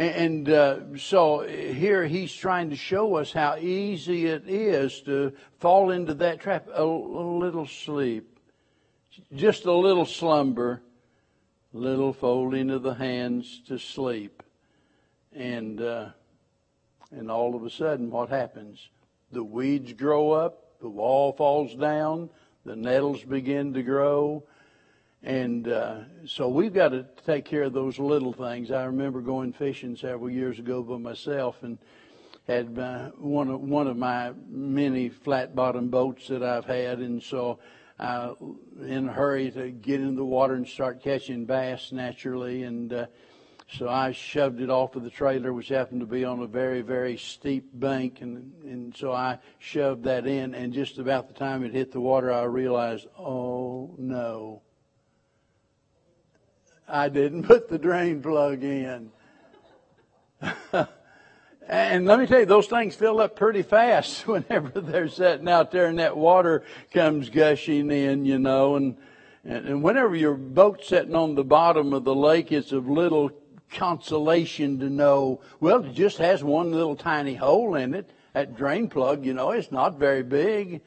And 0.00 0.48
uh, 0.48 0.96
so 0.96 1.40
here 1.40 2.06
he's 2.06 2.32
trying 2.32 2.70
to 2.70 2.76
show 2.76 3.16
us 3.16 3.32
how 3.32 3.56
easy 3.56 4.26
it 4.26 4.44
is 4.48 5.02
to 5.02 5.34
fall 5.58 5.90
into 5.90 6.14
that 6.14 6.40
trap. 6.40 6.68
A, 6.72 6.82
little 6.82 7.66
sleep, 7.66 8.38
just 9.34 9.66
a 9.66 9.72
little 9.72 10.06
slumber, 10.06 10.80
little 11.74 12.14
folding 12.14 12.70
of 12.70 12.82
the 12.82 12.94
hands 12.94 13.60
to 13.68 13.78
sleep, 13.78 14.42
and 15.34 15.82
uh, 15.82 16.08
and 17.10 17.30
all 17.30 17.54
of 17.54 17.64
a 17.64 17.70
sudden, 17.70 18.10
what 18.10 18.30
happens? 18.30 18.88
The 19.32 19.44
weeds 19.44 19.92
grow 19.92 20.32
up, 20.32 20.80
the 20.80 20.88
wall 20.88 21.32
falls 21.34 21.74
down, 21.74 22.30
the 22.64 22.76
nettles 22.76 23.22
begin 23.22 23.74
to 23.74 23.82
grow, 23.82 24.44
and 25.22 25.68
uh, 25.68 26.00
so 26.24 26.48
we've 26.48 26.72
got 26.72 26.90
to 26.90 27.06
take 27.26 27.44
care 27.44 27.64
of 27.64 27.72
those 27.72 27.98
little 27.98 28.32
things. 28.32 28.70
I 28.70 28.84
remember 28.84 29.20
going 29.20 29.52
fishing 29.52 29.96
several 29.96 30.30
years 30.30 30.58
ago 30.58 30.82
by 30.82 30.96
myself 30.96 31.62
and 31.62 31.78
had 32.46 32.78
uh, 32.78 33.10
one 33.18 33.48
of 33.48 33.60
one 33.60 33.86
of 33.86 33.96
my 33.96 34.32
many 34.48 35.08
flat 35.08 35.54
bottom 35.54 35.88
boats 35.88 36.28
that 36.28 36.42
I've 36.42 36.64
had, 36.64 37.00
and 37.00 37.22
so 37.22 37.58
I 37.98 38.32
in 38.82 39.08
a 39.08 39.12
hurry 39.12 39.50
to 39.50 39.70
get 39.70 40.00
in 40.00 40.16
the 40.16 40.24
water 40.24 40.54
and 40.54 40.66
start 40.66 41.02
catching 41.02 41.44
bass 41.44 41.92
naturally, 41.92 42.62
and 42.62 42.92
uh, 42.92 43.06
so 43.70 43.88
I 43.88 44.12
shoved 44.12 44.60
it 44.60 44.70
off 44.70 44.96
of 44.96 45.04
the 45.04 45.10
trailer, 45.10 45.52
which 45.52 45.68
happened 45.68 46.00
to 46.00 46.06
be 46.06 46.24
on 46.24 46.40
a 46.40 46.46
very 46.46 46.80
very 46.80 47.18
steep 47.18 47.68
bank, 47.74 48.22
and 48.22 48.52
and 48.64 48.96
so 48.96 49.12
I 49.12 49.38
shoved 49.58 50.04
that 50.04 50.26
in, 50.26 50.54
and 50.54 50.72
just 50.72 50.98
about 50.98 51.28
the 51.28 51.34
time 51.34 51.62
it 51.62 51.74
hit 51.74 51.92
the 51.92 52.00
water, 52.00 52.32
I 52.32 52.44
realized, 52.44 53.06
oh 53.18 53.94
no 53.98 54.62
I 56.90 57.08
didn't 57.08 57.44
put 57.44 57.68
the 57.68 57.78
drain 57.78 58.22
plug 58.22 58.62
in. 58.62 59.10
and, 60.42 60.88
And 61.70 62.04
let 62.04 62.18
me 62.18 62.26
tell 62.26 62.40
you, 62.40 62.46
those 62.46 62.66
things 62.66 62.96
fill 62.96 63.20
up 63.20 63.36
pretty 63.36 63.62
fast 63.62 64.26
whenever 64.26 64.80
they're 64.80 65.08
sitting 65.08 65.48
out 65.48 65.70
there 65.70 65.86
and 65.86 66.00
that 66.00 66.16
water 66.16 66.64
comes 66.92 67.30
gushing 67.30 67.92
in, 67.92 68.24
you 68.24 68.40
know. 68.40 68.74
And, 68.74 68.96
and 69.44 69.80
whenever 69.80 70.16
your 70.16 70.34
boat's 70.34 70.88
sitting 70.88 71.14
on 71.14 71.36
the 71.36 71.44
bottom 71.44 71.92
of 71.92 72.02
the 72.02 72.14
lake, 72.14 72.50
it's 72.50 72.72
of 72.72 72.88
little 72.88 73.30
consolation 73.70 74.80
to 74.80 74.90
know, 74.90 75.42
well, 75.60 75.84
it 75.84 75.92
just 75.92 76.18
has 76.18 76.42
one 76.42 76.72
little 76.72 76.96
tiny 76.96 77.36
hole 77.36 77.76
in 77.76 77.94
it. 77.94 78.10
That 78.32 78.56
drain 78.56 78.88
plug, 78.88 79.24
you 79.24 79.32
know, 79.32 79.52
it's 79.52 79.70
not 79.70 79.96
very 79.96 80.24
big. 80.24 80.80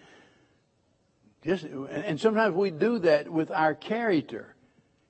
Just, 1.46 1.64
and 1.64 2.20
sometimes 2.20 2.56
we 2.56 2.72
do 2.72 3.00
that 3.00 3.30
with 3.30 3.52
our 3.52 3.74
character. 3.74 4.53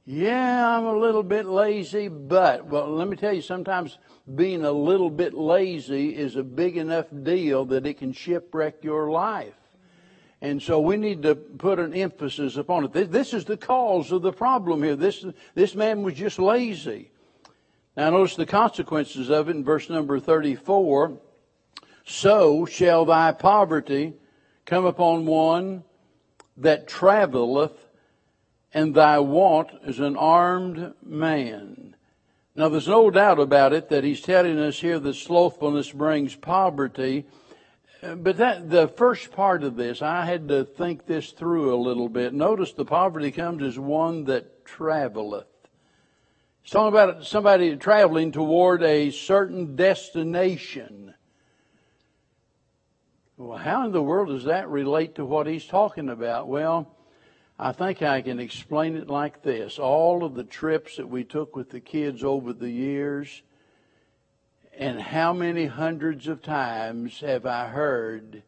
Yeah, 0.05 0.77
I'm 0.77 0.83
a 0.83 0.97
little 0.97 1.23
bit 1.23 1.45
lazy, 1.45 2.09
but, 2.09 2.65
well, 2.65 2.89
let 2.89 3.07
me 3.07 3.15
tell 3.15 3.31
you, 3.31 3.41
sometimes 3.41 3.97
being 4.35 4.65
a 4.65 4.71
little 4.71 5.09
bit 5.09 5.33
lazy 5.33 6.09
is 6.09 6.35
a 6.35 6.43
big 6.43 6.75
enough 6.75 7.05
deal 7.23 7.63
that 7.65 7.85
it 7.85 7.99
can 7.99 8.11
shipwreck 8.11 8.83
your 8.83 9.09
life. 9.09 9.53
And 10.41 10.61
so 10.61 10.81
we 10.81 10.97
need 10.97 11.23
to 11.23 11.35
put 11.35 11.79
an 11.79 11.93
emphasis 11.93 12.57
upon 12.57 12.83
it. 12.83 13.11
This 13.11 13.33
is 13.33 13.45
the 13.45 13.55
cause 13.55 14.11
of 14.11 14.21
the 14.23 14.33
problem 14.33 14.83
here. 14.83 14.97
This, 14.97 15.25
this 15.55 15.73
man 15.73 16.03
was 16.03 16.15
just 16.15 16.37
lazy. 16.37 17.11
Now 17.95 18.09
notice 18.09 18.35
the 18.35 18.45
consequences 18.45 19.29
of 19.29 19.47
it 19.47 19.55
in 19.55 19.63
verse 19.63 19.89
number 19.89 20.19
34. 20.19 21.17
So 22.03 22.65
shall 22.65 23.05
thy 23.05 23.31
poverty 23.31 24.15
come 24.65 24.83
upon 24.83 25.25
one 25.25 25.85
that 26.57 26.89
traveleth 26.89 27.82
and 28.73 28.95
thy 28.95 29.19
want 29.19 29.69
is 29.85 29.99
an 29.99 30.17
armed 30.17 30.93
man. 31.03 31.95
Now 32.55 32.69
there's 32.69 32.87
no 32.87 33.09
doubt 33.09 33.39
about 33.39 33.73
it 33.73 33.89
that 33.89 34.03
he's 34.03 34.21
telling 34.21 34.59
us 34.59 34.79
here 34.79 34.99
that 34.99 35.15
slothfulness 35.15 35.91
brings 35.91 36.35
poverty. 36.35 37.25
But 38.01 38.37
that, 38.37 38.69
the 38.69 38.89
first 38.89 39.31
part 39.31 39.63
of 39.63 39.75
this, 39.75 40.01
I 40.01 40.25
had 40.25 40.49
to 40.49 40.65
think 40.65 41.05
this 41.05 41.31
through 41.31 41.73
a 41.73 41.77
little 41.77 42.09
bit. 42.09 42.33
Notice 42.33 42.73
the 42.73 42.85
poverty 42.85 43.31
comes 43.31 43.63
as 43.63 43.79
one 43.79 44.25
that 44.25 44.65
traveleth. 44.65 45.45
It's 46.63 46.71
talking 46.71 46.89
about 46.89 47.25
somebody 47.25 47.75
traveling 47.75 48.31
toward 48.31 48.83
a 48.83 49.11
certain 49.11 49.75
destination. 49.75 51.13
Well, 53.37 53.57
how 53.57 53.85
in 53.85 53.91
the 53.91 54.01
world 54.01 54.29
does 54.29 54.45
that 54.45 54.69
relate 54.69 55.15
to 55.15 55.25
what 55.25 55.47
he's 55.47 55.65
talking 55.65 56.09
about? 56.09 56.47
Well, 56.47 56.95
I 57.59 57.71
think 57.71 58.01
I 58.01 58.21
can 58.21 58.39
explain 58.39 58.97
it 58.97 59.07
like 59.07 59.43
this. 59.43 59.77
All 59.77 60.23
of 60.23 60.33
the 60.33 60.43
trips 60.43 60.97
that 60.97 61.07
we 61.07 61.23
took 61.23 61.55
with 61.55 61.69
the 61.69 61.79
kids 61.79 62.23
over 62.23 62.51
the 62.51 62.69
years, 62.69 63.43
and 64.75 64.99
how 64.99 65.33
many 65.33 65.67
hundreds 65.67 66.27
of 66.27 66.41
times 66.41 67.19
have 67.19 67.45
I 67.45 67.67
heard, 67.67 68.41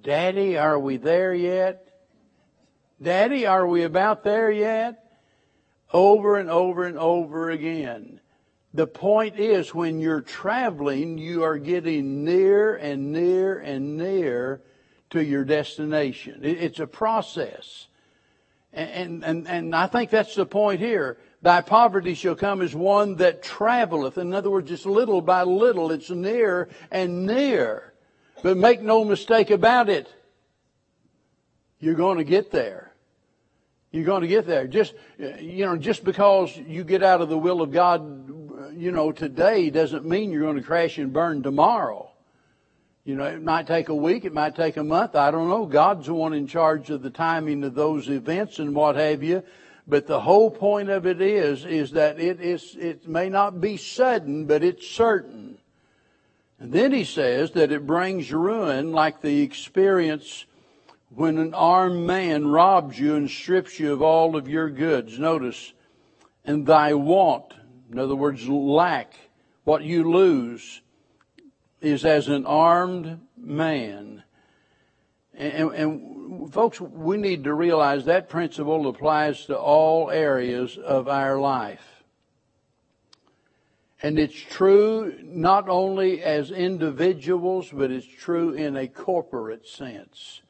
Daddy, 0.00 0.58
are 0.58 0.78
we 0.78 0.98
there 0.98 1.32
yet? 1.32 1.88
Daddy, 3.00 3.46
are 3.46 3.66
we 3.66 3.82
about 3.82 4.24
there 4.24 4.50
yet? 4.50 5.18
Over 5.92 6.38
and 6.38 6.50
over 6.50 6.84
and 6.84 6.98
over 6.98 7.50
again. 7.50 8.20
The 8.74 8.86
point 8.86 9.38
is 9.38 9.74
when 9.74 10.00
you're 10.00 10.20
traveling, 10.20 11.18
you 11.18 11.42
are 11.42 11.58
getting 11.58 12.24
near 12.24 12.76
and 12.76 13.12
near 13.12 13.58
and 13.58 13.96
near 13.96 14.62
to 15.10 15.22
your 15.22 15.44
destination. 15.44 16.40
It's 16.42 16.80
a 16.80 16.86
process. 16.86 17.88
And, 18.72 19.22
and, 19.22 19.46
and 19.46 19.74
I 19.74 19.86
think 19.86 20.10
that's 20.10 20.34
the 20.34 20.46
point 20.46 20.80
here. 20.80 21.18
Thy 21.42 21.60
poverty 21.60 22.14
shall 22.14 22.36
come 22.36 22.62
as 22.62 22.74
one 22.74 23.16
that 23.16 23.42
traveleth. 23.42 24.16
In 24.16 24.32
other 24.32 24.50
words, 24.50 24.70
it's 24.70 24.86
little 24.86 25.20
by 25.20 25.42
little. 25.42 25.90
It's 25.90 26.08
near 26.08 26.68
and 26.90 27.26
near. 27.26 27.92
But 28.42 28.56
make 28.56 28.80
no 28.80 29.04
mistake 29.04 29.50
about 29.50 29.88
it. 29.88 30.08
You're 31.80 31.94
going 31.94 32.18
to 32.18 32.24
get 32.24 32.50
there. 32.50 32.94
You're 33.90 34.04
going 34.04 34.22
to 34.22 34.28
get 34.28 34.46
there. 34.46 34.66
Just, 34.66 34.94
you 35.18 35.66
know, 35.66 35.76
just 35.76 36.04
because 36.04 36.56
you 36.56 36.84
get 36.84 37.02
out 37.02 37.20
of 37.20 37.28
the 37.28 37.36
will 37.36 37.60
of 37.60 37.72
God, 37.72 38.72
you 38.74 38.90
know, 38.90 39.12
today 39.12 39.68
doesn't 39.68 40.06
mean 40.06 40.30
you're 40.30 40.42
going 40.42 40.56
to 40.56 40.62
crash 40.62 40.96
and 40.96 41.12
burn 41.12 41.42
tomorrow. 41.42 42.11
You 43.04 43.16
know, 43.16 43.24
it 43.24 43.42
might 43.42 43.66
take 43.66 43.88
a 43.88 43.94
week, 43.94 44.24
it 44.24 44.32
might 44.32 44.54
take 44.54 44.76
a 44.76 44.84
month, 44.84 45.16
I 45.16 45.32
don't 45.32 45.48
know. 45.48 45.66
God's 45.66 46.06
the 46.06 46.14
one 46.14 46.32
in 46.32 46.46
charge 46.46 46.88
of 46.90 47.02
the 47.02 47.10
timing 47.10 47.64
of 47.64 47.74
those 47.74 48.08
events 48.08 48.60
and 48.60 48.74
what 48.74 48.94
have 48.94 49.24
you. 49.24 49.42
But 49.88 50.06
the 50.06 50.20
whole 50.20 50.50
point 50.50 50.88
of 50.88 51.04
it 51.04 51.20
is, 51.20 51.64
is 51.64 51.90
that 51.92 52.20
it 52.20 52.40
is, 52.40 52.76
it 52.78 53.08
may 53.08 53.28
not 53.28 53.60
be 53.60 53.76
sudden, 53.76 54.46
but 54.46 54.62
it's 54.62 54.86
certain. 54.86 55.58
And 56.60 56.72
then 56.72 56.92
he 56.92 57.02
says 57.02 57.50
that 57.52 57.72
it 57.72 57.88
brings 57.88 58.32
ruin 58.32 58.92
like 58.92 59.20
the 59.20 59.42
experience 59.42 60.46
when 61.10 61.38
an 61.38 61.54
armed 61.54 62.06
man 62.06 62.46
robs 62.46 63.00
you 63.00 63.16
and 63.16 63.28
strips 63.28 63.80
you 63.80 63.92
of 63.92 64.00
all 64.00 64.36
of 64.36 64.48
your 64.48 64.70
goods. 64.70 65.18
Notice, 65.18 65.72
and 66.44 66.64
thy 66.64 66.94
want, 66.94 67.52
in 67.90 67.98
other 67.98 68.14
words, 68.14 68.48
lack, 68.48 69.14
what 69.64 69.82
you 69.82 70.08
lose, 70.08 70.82
is 71.82 72.04
as 72.04 72.28
an 72.28 72.46
armed 72.46 73.20
man. 73.36 74.22
And, 75.34 75.74
and, 75.74 76.52
folks, 76.52 76.80
we 76.80 77.16
need 77.16 77.44
to 77.44 77.54
realize 77.54 78.04
that 78.04 78.28
principle 78.28 78.86
applies 78.88 79.46
to 79.46 79.58
all 79.58 80.10
areas 80.10 80.78
of 80.78 81.08
our 81.08 81.38
life. 81.38 82.04
And 84.02 84.18
it's 84.18 84.34
true 84.34 85.16
not 85.22 85.68
only 85.68 86.22
as 86.22 86.50
individuals, 86.50 87.70
but 87.72 87.90
it's 87.90 88.06
true 88.06 88.52
in 88.52 88.76
a 88.76 88.88
corporate 88.88 89.66
sense. 89.66 90.42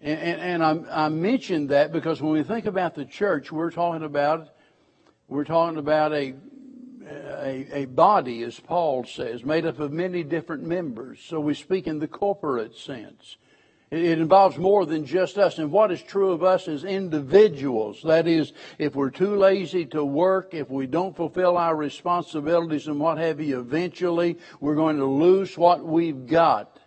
And, 0.00 0.18
and, 0.18 0.62
and 0.64 0.86
I, 0.88 1.04
I 1.06 1.08
mentioned 1.08 1.68
that 1.68 1.92
because 1.92 2.20
when 2.20 2.32
we 2.32 2.42
think 2.42 2.66
about 2.66 2.94
the 2.94 3.04
church, 3.04 3.52
we're 3.52 3.70
talking 3.70 4.04
about 4.04 4.48
we're 5.28 5.44
talking 5.44 5.78
about 5.78 6.12
a 6.12 6.34
a, 7.08 7.66
a 7.72 7.84
body, 7.86 8.42
as 8.42 8.58
Paul 8.58 9.04
says, 9.04 9.44
made 9.44 9.66
up 9.66 9.78
of 9.78 9.92
many 9.92 10.22
different 10.22 10.64
members. 10.64 11.20
So 11.20 11.40
we 11.40 11.54
speak 11.54 11.86
in 11.86 11.98
the 11.98 12.08
corporate 12.08 12.76
sense. 12.76 13.36
It, 13.90 14.04
it 14.04 14.18
involves 14.18 14.58
more 14.58 14.86
than 14.86 15.04
just 15.04 15.38
us. 15.38 15.58
And 15.58 15.70
what 15.70 15.92
is 15.92 16.02
true 16.02 16.32
of 16.32 16.42
us 16.42 16.68
as 16.68 16.84
individuals, 16.84 18.02
that 18.04 18.26
is, 18.26 18.52
if 18.78 18.94
we're 18.94 19.10
too 19.10 19.36
lazy 19.36 19.86
to 19.86 20.04
work, 20.04 20.54
if 20.54 20.70
we 20.70 20.86
don't 20.86 21.16
fulfill 21.16 21.56
our 21.56 21.76
responsibilities 21.76 22.88
and 22.88 22.98
what 22.98 23.18
have 23.18 23.40
you, 23.40 23.60
eventually 23.60 24.38
we're 24.60 24.74
going 24.74 24.96
to 24.96 25.06
lose 25.06 25.56
what 25.56 25.84
we've 25.84 26.26
got. 26.26 26.78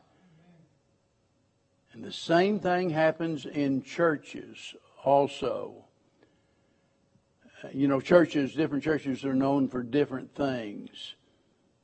And 1.94 2.04
the 2.04 2.12
same 2.12 2.60
thing 2.60 2.90
happens 2.90 3.46
in 3.46 3.82
churches 3.82 4.76
also 5.04 5.85
you 7.74 7.88
know, 7.88 8.02
churches, 8.02 8.54
different 8.54 8.84
churches 8.84 9.26
are 9.26 9.34
known 9.34 9.68
for 9.68 9.84
different 9.84 10.36
things. 10.36 11.16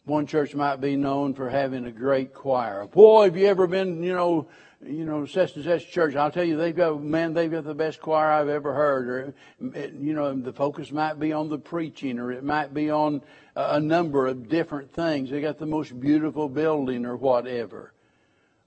One 0.06 0.26
church 0.26 0.56
might 0.56 0.82
be 0.82 0.96
known 0.96 1.34
for 1.34 1.50
having 1.50 1.86
a 1.86 1.92
great 1.92 2.34
choir. 2.34 2.88
Boy, 2.88 3.26
have 3.26 3.38
you 3.38 3.46
ever 3.46 3.68
been, 3.68 4.02
you 4.02 4.14
know, 4.14 4.48
you 4.84 5.06
know, 5.06 5.28
such 5.28 5.56
and 5.56 5.64
such 5.64 5.92
church? 5.92 6.16
I'll 6.16 6.32
tell 6.32 6.44
you, 6.44 6.58
they've 6.58 6.76
got, 6.76 7.04
man, 7.04 7.34
they've 7.34 7.52
got 7.52 7.66
the 7.66 7.76
best 7.76 8.02
choir 8.02 8.32
I've 8.32 8.50
ever 8.50 8.74
heard. 8.74 9.08
Or, 9.08 9.34
you 9.60 10.14
know, 10.14 10.34
the 10.34 10.54
focus 10.54 10.92
might 10.92 11.20
be 11.20 11.34
on 11.34 11.50
the 11.50 11.60
preaching, 11.60 12.18
or 12.18 12.32
it 12.32 12.44
might 12.44 12.74
be 12.74 12.90
on 12.90 13.22
a 13.56 13.80
number 13.80 14.26
of 14.26 14.50
different 14.50 14.92
things. 14.92 15.30
They 15.30 15.40
got 15.40 15.60
the 15.60 15.68
most 15.68 16.00
beautiful 16.00 16.50
building, 16.50 17.06
or 17.06 17.16
whatever. 17.16 17.94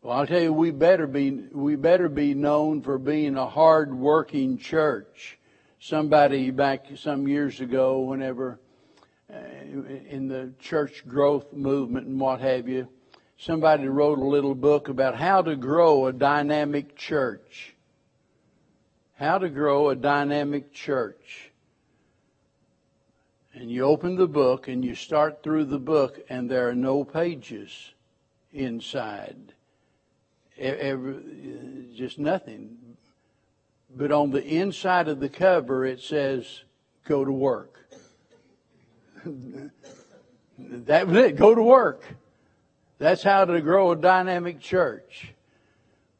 Well, 0.02 0.16
I'll 0.16 0.26
tell 0.26 0.40
you, 0.40 0.52
we 0.52 0.70
better 0.70 1.08
be, 1.08 1.30
we 1.52 1.74
better 1.74 2.08
be 2.08 2.34
known 2.34 2.80
for 2.82 2.96
being 2.96 3.36
a 3.36 3.48
hard-working 3.48 4.58
church 4.58 5.38
somebody 5.84 6.50
back 6.50 6.86
some 6.96 7.28
years 7.28 7.60
ago, 7.60 8.00
whenever 8.00 8.58
uh, 9.30 9.36
in 10.08 10.28
the 10.28 10.50
church 10.58 11.06
growth 11.06 11.52
movement 11.52 12.06
and 12.06 12.18
what 12.18 12.40
have 12.40 12.66
you, 12.66 12.88
somebody 13.36 13.86
wrote 13.86 14.18
a 14.18 14.24
little 14.24 14.54
book 14.54 14.88
about 14.88 15.14
how 15.14 15.42
to 15.42 15.54
grow 15.54 16.06
a 16.06 16.12
dynamic 16.12 16.96
church. 16.96 17.74
How 19.16 19.36
to 19.36 19.50
grow 19.50 19.90
a 19.90 19.94
dynamic 19.94 20.72
church. 20.72 21.50
And 23.52 23.70
you 23.70 23.82
open 23.82 24.16
the 24.16 24.26
book 24.26 24.68
and 24.68 24.82
you 24.82 24.94
start 24.94 25.42
through 25.42 25.66
the 25.66 25.78
book, 25.78 26.18
and 26.30 26.50
there 26.50 26.66
are 26.66 26.74
no 26.74 27.04
pages 27.04 27.92
inside. 28.54 29.52
Every, 30.58 31.92
just 31.94 32.18
nothing. 32.18 32.78
But 33.96 34.10
on 34.10 34.30
the 34.30 34.44
inside 34.44 35.08
of 35.08 35.20
the 35.20 35.28
cover, 35.28 35.84
it 35.84 36.00
says, 36.00 36.64
go 37.04 37.24
to 37.24 37.30
work. 37.32 37.88
that 40.58 41.06
was 41.06 41.16
it. 41.16 41.36
Go 41.36 41.54
to 41.54 41.62
work. 41.62 42.04
That's 42.98 43.22
how 43.22 43.44
to 43.44 43.60
grow 43.60 43.92
a 43.92 43.96
dynamic 43.96 44.60
church. 44.60 45.32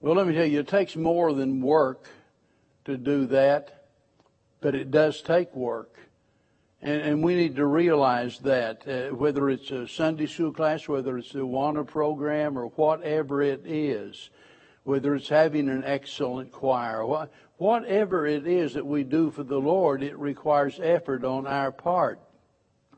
Well, 0.00 0.14
let 0.14 0.26
me 0.26 0.34
tell 0.34 0.46
you, 0.46 0.60
it 0.60 0.68
takes 0.68 0.96
more 0.96 1.32
than 1.32 1.60
work 1.60 2.08
to 2.84 2.96
do 2.96 3.26
that, 3.26 3.86
but 4.60 4.74
it 4.74 4.90
does 4.90 5.22
take 5.22 5.54
work. 5.54 5.98
And, 6.82 7.00
and 7.00 7.24
we 7.24 7.34
need 7.34 7.56
to 7.56 7.66
realize 7.66 8.38
that, 8.40 8.86
uh, 8.86 9.14
whether 9.14 9.48
it's 9.48 9.70
a 9.70 9.88
Sunday 9.88 10.26
school 10.26 10.52
class, 10.52 10.86
whether 10.86 11.16
it's 11.16 11.32
the 11.32 11.40
Awana 11.40 11.86
program, 11.86 12.58
or 12.58 12.66
whatever 12.66 13.40
it 13.40 13.62
is, 13.64 14.28
whether 14.84 15.14
it's 15.14 15.28
having 15.28 15.68
an 15.68 15.82
excellent 15.84 16.52
choir, 16.52 17.26
whatever 17.56 18.26
it 18.26 18.46
is 18.46 18.74
that 18.74 18.86
we 18.86 19.02
do 19.02 19.30
for 19.30 19.42
the 19.42 19.58
Lord, 19.58 20.02
it 20.02 20.16
requires 20.18 20.78
effort 20.82 21.24
on 21.24 21.46
our 21.46 21.72
part. 21.72 22.20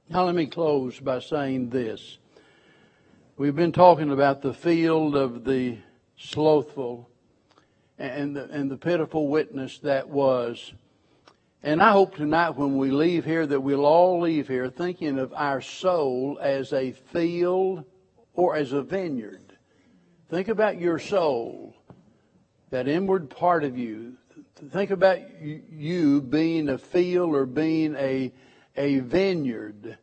Now, 0.08 0.24
let 0.24 0.34
me 0.34 0.46
close 0.46 1.00
by 1.00 1.20
saying 1.20 1.70
this. 1.70 2.18
We've 3.36 3.56
been 3.56 3.72
talking 3.72 4.10
about 4.10 4.42
the 4.42 4.54
field 4.54 5.16
of 5.16 5.44
the 5.44 5.78
slothful 6.16 7.08
and 7.98 8.36
the, 8.36 8.44
and 8.50 8.70
the 8.70 8.76
pitiful 8.76 9.28
witness 9.28 9.78
that 9.80 10.08
was. 10.08 10.72
And 11.62 11.82
I 11.82 11.92
hope 11.92 12.16
tonight 12.16 12.50
when 12.50 12.76
we 12.76 12.90
leave 12.90 13.24
here 13.24 13.46
that 13.46 13.60
we'll 13.60 13.84
all 13.84 14.20
leave 14.20 14.48
here 14.48 14.70
thinking 14.70 15.18
of 15.18 15.32
our 15.34 15.60
soul 15.60 16.38
as 16.40 16.72
a 16.72 16.92
field 16.92 17.84
or 18.34 18.56
as 18.56 18.72
a 18.72 18.82
vineyard. 18.82 19.45
Think 20.28 20.48
about 20.48 20.80
your 20.80 20.98
soul, 20.98 21.76
that 22.70 22.88
inward 22.88 23.30
part 23.30 23.62
of 23.62 23.78
you. 23.78 24.14
Think 24.70 24.90
about 24.90 25.20
you 25.40 26.20
being 26.20 26.68
a 26.68 26.78
field 26.78 27.32
or 27.32 27.46
being 27.46 27.94
a, 27.94 28.32
a 28.76 28.98
vineyard 28.98 29.98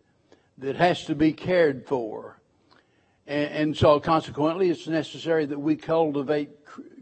that 0.59 0.77
has 0.77 1.03
to 1.05 1.15
be 1.15 1.33
cared 1.33 1.85
for. 1.85 2.39
And, 3.27 3.51
and 3.51 3.77
so 3.77 3.99
consequently, 3.99 4.69
it's 4.69 4.87
necessary 4.87 5.45
that 5.45 5.59
we 5.59 5.75
cultivate 5.75 6.51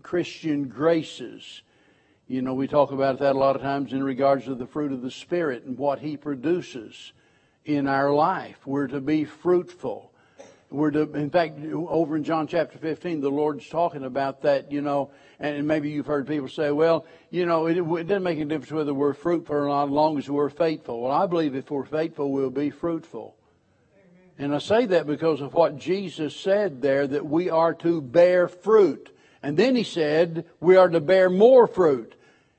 Christian 0.01 0.67
graces. 0.67 1.62
You 2.27 2.41
know, 2.41 2.55
we 2.55 2.67
talk 2.67 2.91
about 2.91 3.19
that 3.19 3.36
a 3.36 3.39
lot 3.39 3.55
of 3.55 3.62
times 3.62 3.93
in 3.93 4.03
regards 4.03 4.45
to 4.45 4.55
the 4.55 4.65
fruit 4.65 4.91
of 4.91 5.03
the 5.03 5.12
Spirit 5.12 5.63
and 5.63 5.77
what 5.77 5.99
He 5.99 6.17
produces 6.17 7.13
in 7.65 7.86
our 7.86 8.12
life. 8.12 8.65
We're 8.65 8.88
to 8.88 8.99
be 8.99 9.25
fruitful. 9.25 10.11
We're 10.71 10.91
to, 10.91 11.01
in 11.01 11.29
fact, 11.29 11.60
over 11.65 12.15
in 12.15 12.23
John 12.23 12.47
chapter 12.47 12.77
15, 12.77 13.19
the 13.19 13.29
Lord's 13.29 13.67
talking 13.67 14.05
about 14.05 14.43
that, 14.43 14.71
you 14.71 14.81
know, 14.81 15.12
and 15.38 15.67
maybe 15.67 15.89
you've 15.89 16.05
heard 16.05 16.25
people 16.25 16.47
say, 16.47 16.71
well, 16.71 17.05
you 17.29 17.45
know, 17.45 17.67
it, 17.67 17.77
it 17.77 18.07
doesn't 18.07 18.23
make 18.23 18.39
a 18.39 18.45
difference 18.45 18.71
whether 18.71 18.93
we're 18.93 19.13
fruitful 19.13 19.53
or 19.53 19.67
not 19.67 19.86
as 19.86 19.89
long 19.89 20.17
as 20.17 20.29
we're 20.29 20.49
faithful. 20.49 21.01
Well, 21.01 21.12
I 21.12 21.25
believe 21.25 21.55
if 21.55 21.69
we're 21.69 21.84
faithful, 21.84 22.31
we'll 22.31 22.49
be 22.49 22.69
fruitful. 22.69 23.36
And 24.38 24.55
I 24.55 24.60
say 24.60 24.86
that 24.86 25.07
because 25.07 25.41
of 25.41 25.53
what 25.53 25.77
Jesus 25.77 26.34
said 26.36 26.81
there, 26.81 27.05
that 27.05 27.25
we 27.25 27.49
are 27.49 27.73
to 27.75 28.01
bear 28.01 28.47
fruit. 28.47 29.13
And 29.43 29.57
then 29.57 29.75
he 29.75 29.84
said, 29.84 30.45
we 30.62 30.77
are 30.77 30.88
to 30.88 31.01
bear 31.01 31.29
more 31.29 31.67
fruit. 31.67 32.15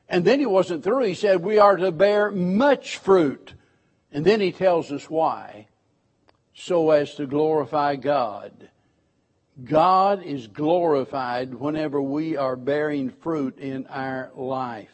And 0.07 0.23
then 0.23 0.39
he 0.39 0.47
wasn't 0.47 0.85
through. 0.85 1.05
He 1.05 1.15
said, 1.15 1.41
we 1.41 1.57
are 1.57 1.77
to 1.77 1.91
bear 1.91 2.31
much 2.31 2.99
fruit. 2.99 3.55
And 4.13 4.23
then 4.23 4.43
he 4.43 4.53
tells 4.53 4.93
us 4.93 5.09
why. 5.09 5.69
So 6.55 6.91
as 6.91 7.15
to 7.17 7.27
glorify 7.27 7.97
God. 7.97 8.69
God 9.65 10.23
is 10.23 10.47
glorified 10.47 11.55
whenever 11.55 12.01
we 12.01 12.37
are 12.37 12.57
bearing 12.57 13.11
fruit 13.11 13.59
in 13.59 13.87
our 13.87 14.31
life. 14.35 14.91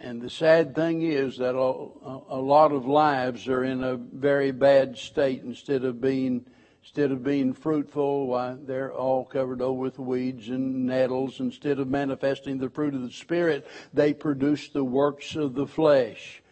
And 0.00 0.20
the 0.20 0.30
sad 0.30 0.74
thing 0.74 1.02
is 1.02 1.38
that 1.38 1.54
a, 1.54 2.38
lot 2.40 2.72
of 2.72 2.86
lives 2.86 3.48
are 3.48 3.64
in 3.64 3.82
a 3.82 3.96
very 3.96 4.52
bad 4.52 4.96
state 4.96 5.42
instead 5.42 5.84
of 5.84 6.00
being 6.00 6.44
Instead 6.84 7.10
of 7.10 7.22
being 7.22 7.52
fruitful, 7.52 8.28
why, 8.28 8.56
they're 8.64 8.94
all 8.94 9.22
covered 9.22 9.60
over 9.60 9.78
with 9.78 9.98
weeds 9.98 10.48
and 10.48 10.86
nettles. 10.86 11.38
Instead 11.38 11.78
of 11.78 11.88
manifesting 11.88 12.56
the 12.56 12.70
fruit 12.70 12.94
of 12.94 13.02
the 13.02 13.10
Spirit, 13.10 13.66
they 13.92 14.14
produce 14.14 14.70
the 14.70 14.84
works 14.84 15.36
of 15.36 15.54
the 15.54 15.66
flesh. 15.66 16.42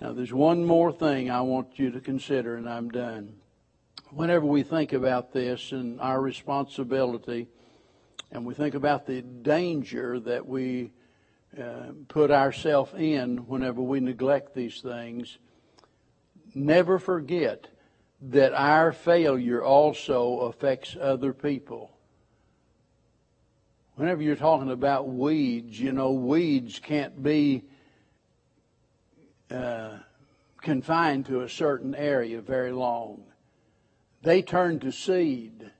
Now, 0.00 0.12
there's 0.12 0.32
one 0.32 0.64
more 0.64 0.92
thing 0.92 1.30
I 1.30 1.40
want 1.40 1.78
you 1.78 1.90
to 1.92 2.00
consider, 2.00 2.56
and 2.56 2.68
I'm 2.68 2.90
done. 2.90 3.36
Whenever 4.10 4.44
we 4.44 4.62
think 4.62 4.92
about 4.92 5.32
this 5.32 5.72
and 5.72 5.98
our 6.00 6.20
responsibility, 6.20 7.48
and 8.30 8.44
we 8.44 8.52
think 8.52 8.74
about 8.74 9.06
the 9.06 9.22
danger 9.22 10.20
that 10.20 10.46
we 10.46 10.92
uh, 11.58 11.92
put 12.08 12.30
ourselves 12.30 12.92
in 12.94 13.38
whenever 13.48 13.80
we 13.80 14.00
neglect 14.00 14.54
these 14.54 14.82
things, 14.82 15.38
never 16.54 16.98
forget 16.98 17.68
that 18.20 18.52
our 18.52 18.92
failure 18.92 19.64
also 19.64 20.40
affects 20.40 20.94
other 21.00 21.32
people. 21.32 21.90
Whenever 23.94 24.22
you're 24.22 24.36
talking 24.36 24.70
about 24.70 25.08
weeds, 25.08 25.80
you 25.80 25.92
know, 25.92 26.12
weeds 26.12 26.78
can't 26.78 27.22
be 27.22 27.64
uh, 29.50 29.98
confined 30.62 31.26
to 31.26 31.42
a 31.42 31.48
certain 31.48 31.94
area 31.94 32.40
very 32.40 32.72
long. 32.72 33.22
They 34.22 34.42
turn 34.42 34.80
to 34.80 34.90
seed. 34.90 35.70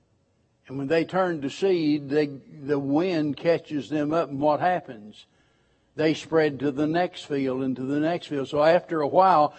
And 0.67 0.77
when 0.77 0.87
they 0.87 1.05
turn 1.05 1.41
to 1.41 1.49
seed, 1.49 2.09
they, 2.09 2.27
the 2.27 2.79
wind 2.79 3.37
catches 3.37 3.89
them 3.89 4.13
up, 4.13 4.29
and 4.29 4.39
what 4.39 4.59
happens? 4.59 5.25
They 5.95 6.13
spread 6.13 6.59
to 6.59 6.71
the 6.71 6.87
next 6.87 7.25
field 7.25 7.63
and 7.63 7.75
to 7.75 7.83
the 7.83 7.99
next 7.99 8.27
field. 8.27 8.49
So 8.49 8.63
after 8.63 9.01
a 9.01 9.07
while, 9.07 9.55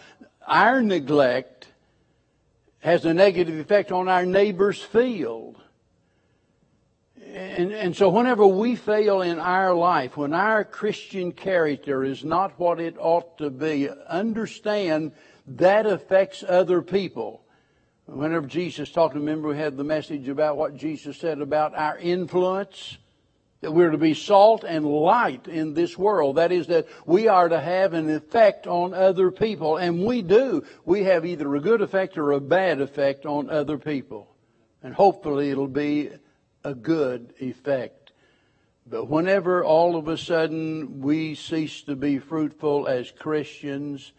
our 0.47 0.83
neglect 0.83 1.69
has 2.81 3.05
a 3.05 3.13
negative 3.13 3.59
effect 3.59 3.91
on 3.91 4.09
our 4.09 4.25
neighbor's 4.25 4.81
field. 4.81 5.61
And, 7.35 7.73
and 7.73 7.97
so 7.97 8.09
whenever 8.09 8.47
we 8.47 8.75
fail 8.75 9.21
in 9.21 9.39
our 9.39 9.75
life, 9.75 10.17
when 10.17 10.33
our 10.33 10.65
Christian 10.65 11.33
character 11.33 12.03
is 12.03 12.25
not 12.25 12.59
what 12.59 12.81
it 12.81 12.97
ought 12.99 13.39
to 13.39 13.51
be, 13.51 13.89
understand 14.09 15.13
that 15.47 15.87
affects 15.87 16.43
other 16.47 16.81
people. 16.81 17.43
Whenever 18.07 18.47
Jesus 18.47 18.91
talked, 18.91 19.15
remember 19.15 19.49
we 19.49 19.57
had 19.57 19.77
the 19.77 19.85
message 19.85 20.29
about 20.29 20.57
what 20.57 20.77
Jesus 20.77 21.19
said 21.19 21.41
about 21.41 21.75
our 21.75 21.99
influence? 21.99 22.97
That 23.61 23.73
we're 23.73 23.91
to 23.91 23.99
be 23.99 24.15
salt 24.15 24.65
and 24.65 24.87
light 24.87 25.49
in 25.49 25.75
this 25.75 25.99
world. 25.99 26.37
That 26.37 26.53
is, 26.53 26.69
that 26.69 26.87
we 27.05 27.29
are 27.29 27.49
to 27.49 27.61
have 27.61 27.93
an 27.93 28.09
effect 28.09 28.67
on 28.67 28.95
other 28.95 29.31
people. 29.31 29.77
And 29.77 30.05
we 30.05 30.23
do. 30.23 30.65
We 30.85 31.05
have 31.05 31.27
either 31.27 31.55
a 31.55 31.61
good 31.61 31.83
effect 31.83 32.17
or 32.17 32.33
a 32.33 32.41
bad 32.41 32.81
effect 32.81 33.27
on 33.27 33.51
other 33.51 33.77
people. 33.77 34.29
And 34.83 34.95
hopefully 34.95 35.51
it'll 35.51 35.67
be 35.67 36.11
a 36.65 36.75
good 36.75 37.35
effect. 37.39 38.13
But 38.87 39.07
whenever 39.07 39.65
all 39.65 39.97
of 39.97 40.09
a 40.09 40.17
sudden 40.17 41.01
we 41.01 41.35
cease 41.35 41.83
to 41.83 41.97
be 41.97 42.19
fruitful 42.19 42.87
as 42.87 43.11
Christians, 43.11 44.13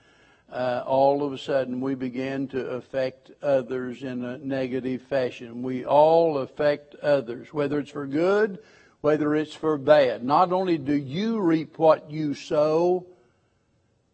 uh, 0.52 0.84
all 0.86 1.24
of 1.24 1.34
a 1.34 1.38
sudden 1.38 1.82
we 1.82 1.96
begin 1.96 2.48
to 2.50 2.70
affect 2.72 3.32
others 3.42 4.04
in 4.04 4.24
a 4.24 4.38
negative 4.38 5.02
fashion. 5.04 5.64
We 5.64 5.86
all 5.86 6.38
affect 6.38 6.96
others, 6.96 7.54
whether 7.54 7.80
it's 7.80 7.92
for 7.92 8.08
good 8.08 8.60
whether 9.02 9.36
it's 9.36 9.54
for 9.54 9.78
bad. 9.78 10.24
Not 10.24 10.52
only 10.52 10.78
do 10.78 10.94
you 10.94 11.40
reap 11.40 11.78
what 11.78 12.12
you 12.12 12.34
sow, 12.34 13.06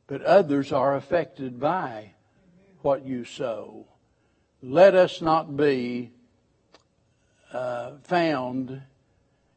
but 0.07 0.21
others 0.21 0.71
are 0.71 0.95
affected 0.95 1.59
by 1.59 2.13
what 2.81 3.05
you 3.05 3.25
sow. 3.25 3.87
Let 4.61 4.93
us 4.93 5.21
not 5.21 5.57
be 5.57 6.11
uh, 7.55 7.97
found 8.03 8.81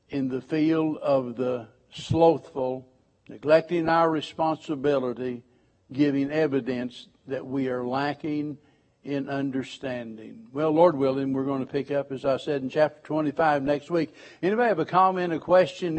in 0.09 0.29
the 0.29 0.41
field 0.41 0.99
of 0.99 1.37
the 1.37 1.67
slothful, 1.91 2.87
neglecting 3.29 3.89
our 3.89 4.09
responsibility, 4.09 5.43
giving 5.93 6.31
evidence 6.31 7.09
that 7.27 7.45
we 7.45 7.69
are 7.69 7.85
lacking 7.85 8.57
in 9.03 9.29
understanding. 9.29 10.47
Well, 10.53 10.71
Lord 10.71 10.97
willing, 10.97 11.33
we're 11.33 11.45
going 11.45 11.65
to 11.65 11.71
pick 11.71 11.91
up, 11.91 12.13
as 12.13 12.25
I 12.25 12.37
said, 12.37 12.63
in 12.63 12.69
chapter 12.69 13.01
25 13.03 13.65
next 13.65 13.91
week. 13.91 14.15
Anybody 14.43 14.69
have 14.69 14.79
a 14.79 14.85
comment, 14.85 15.33
a 15.33 15.41
question? 15.41 15.99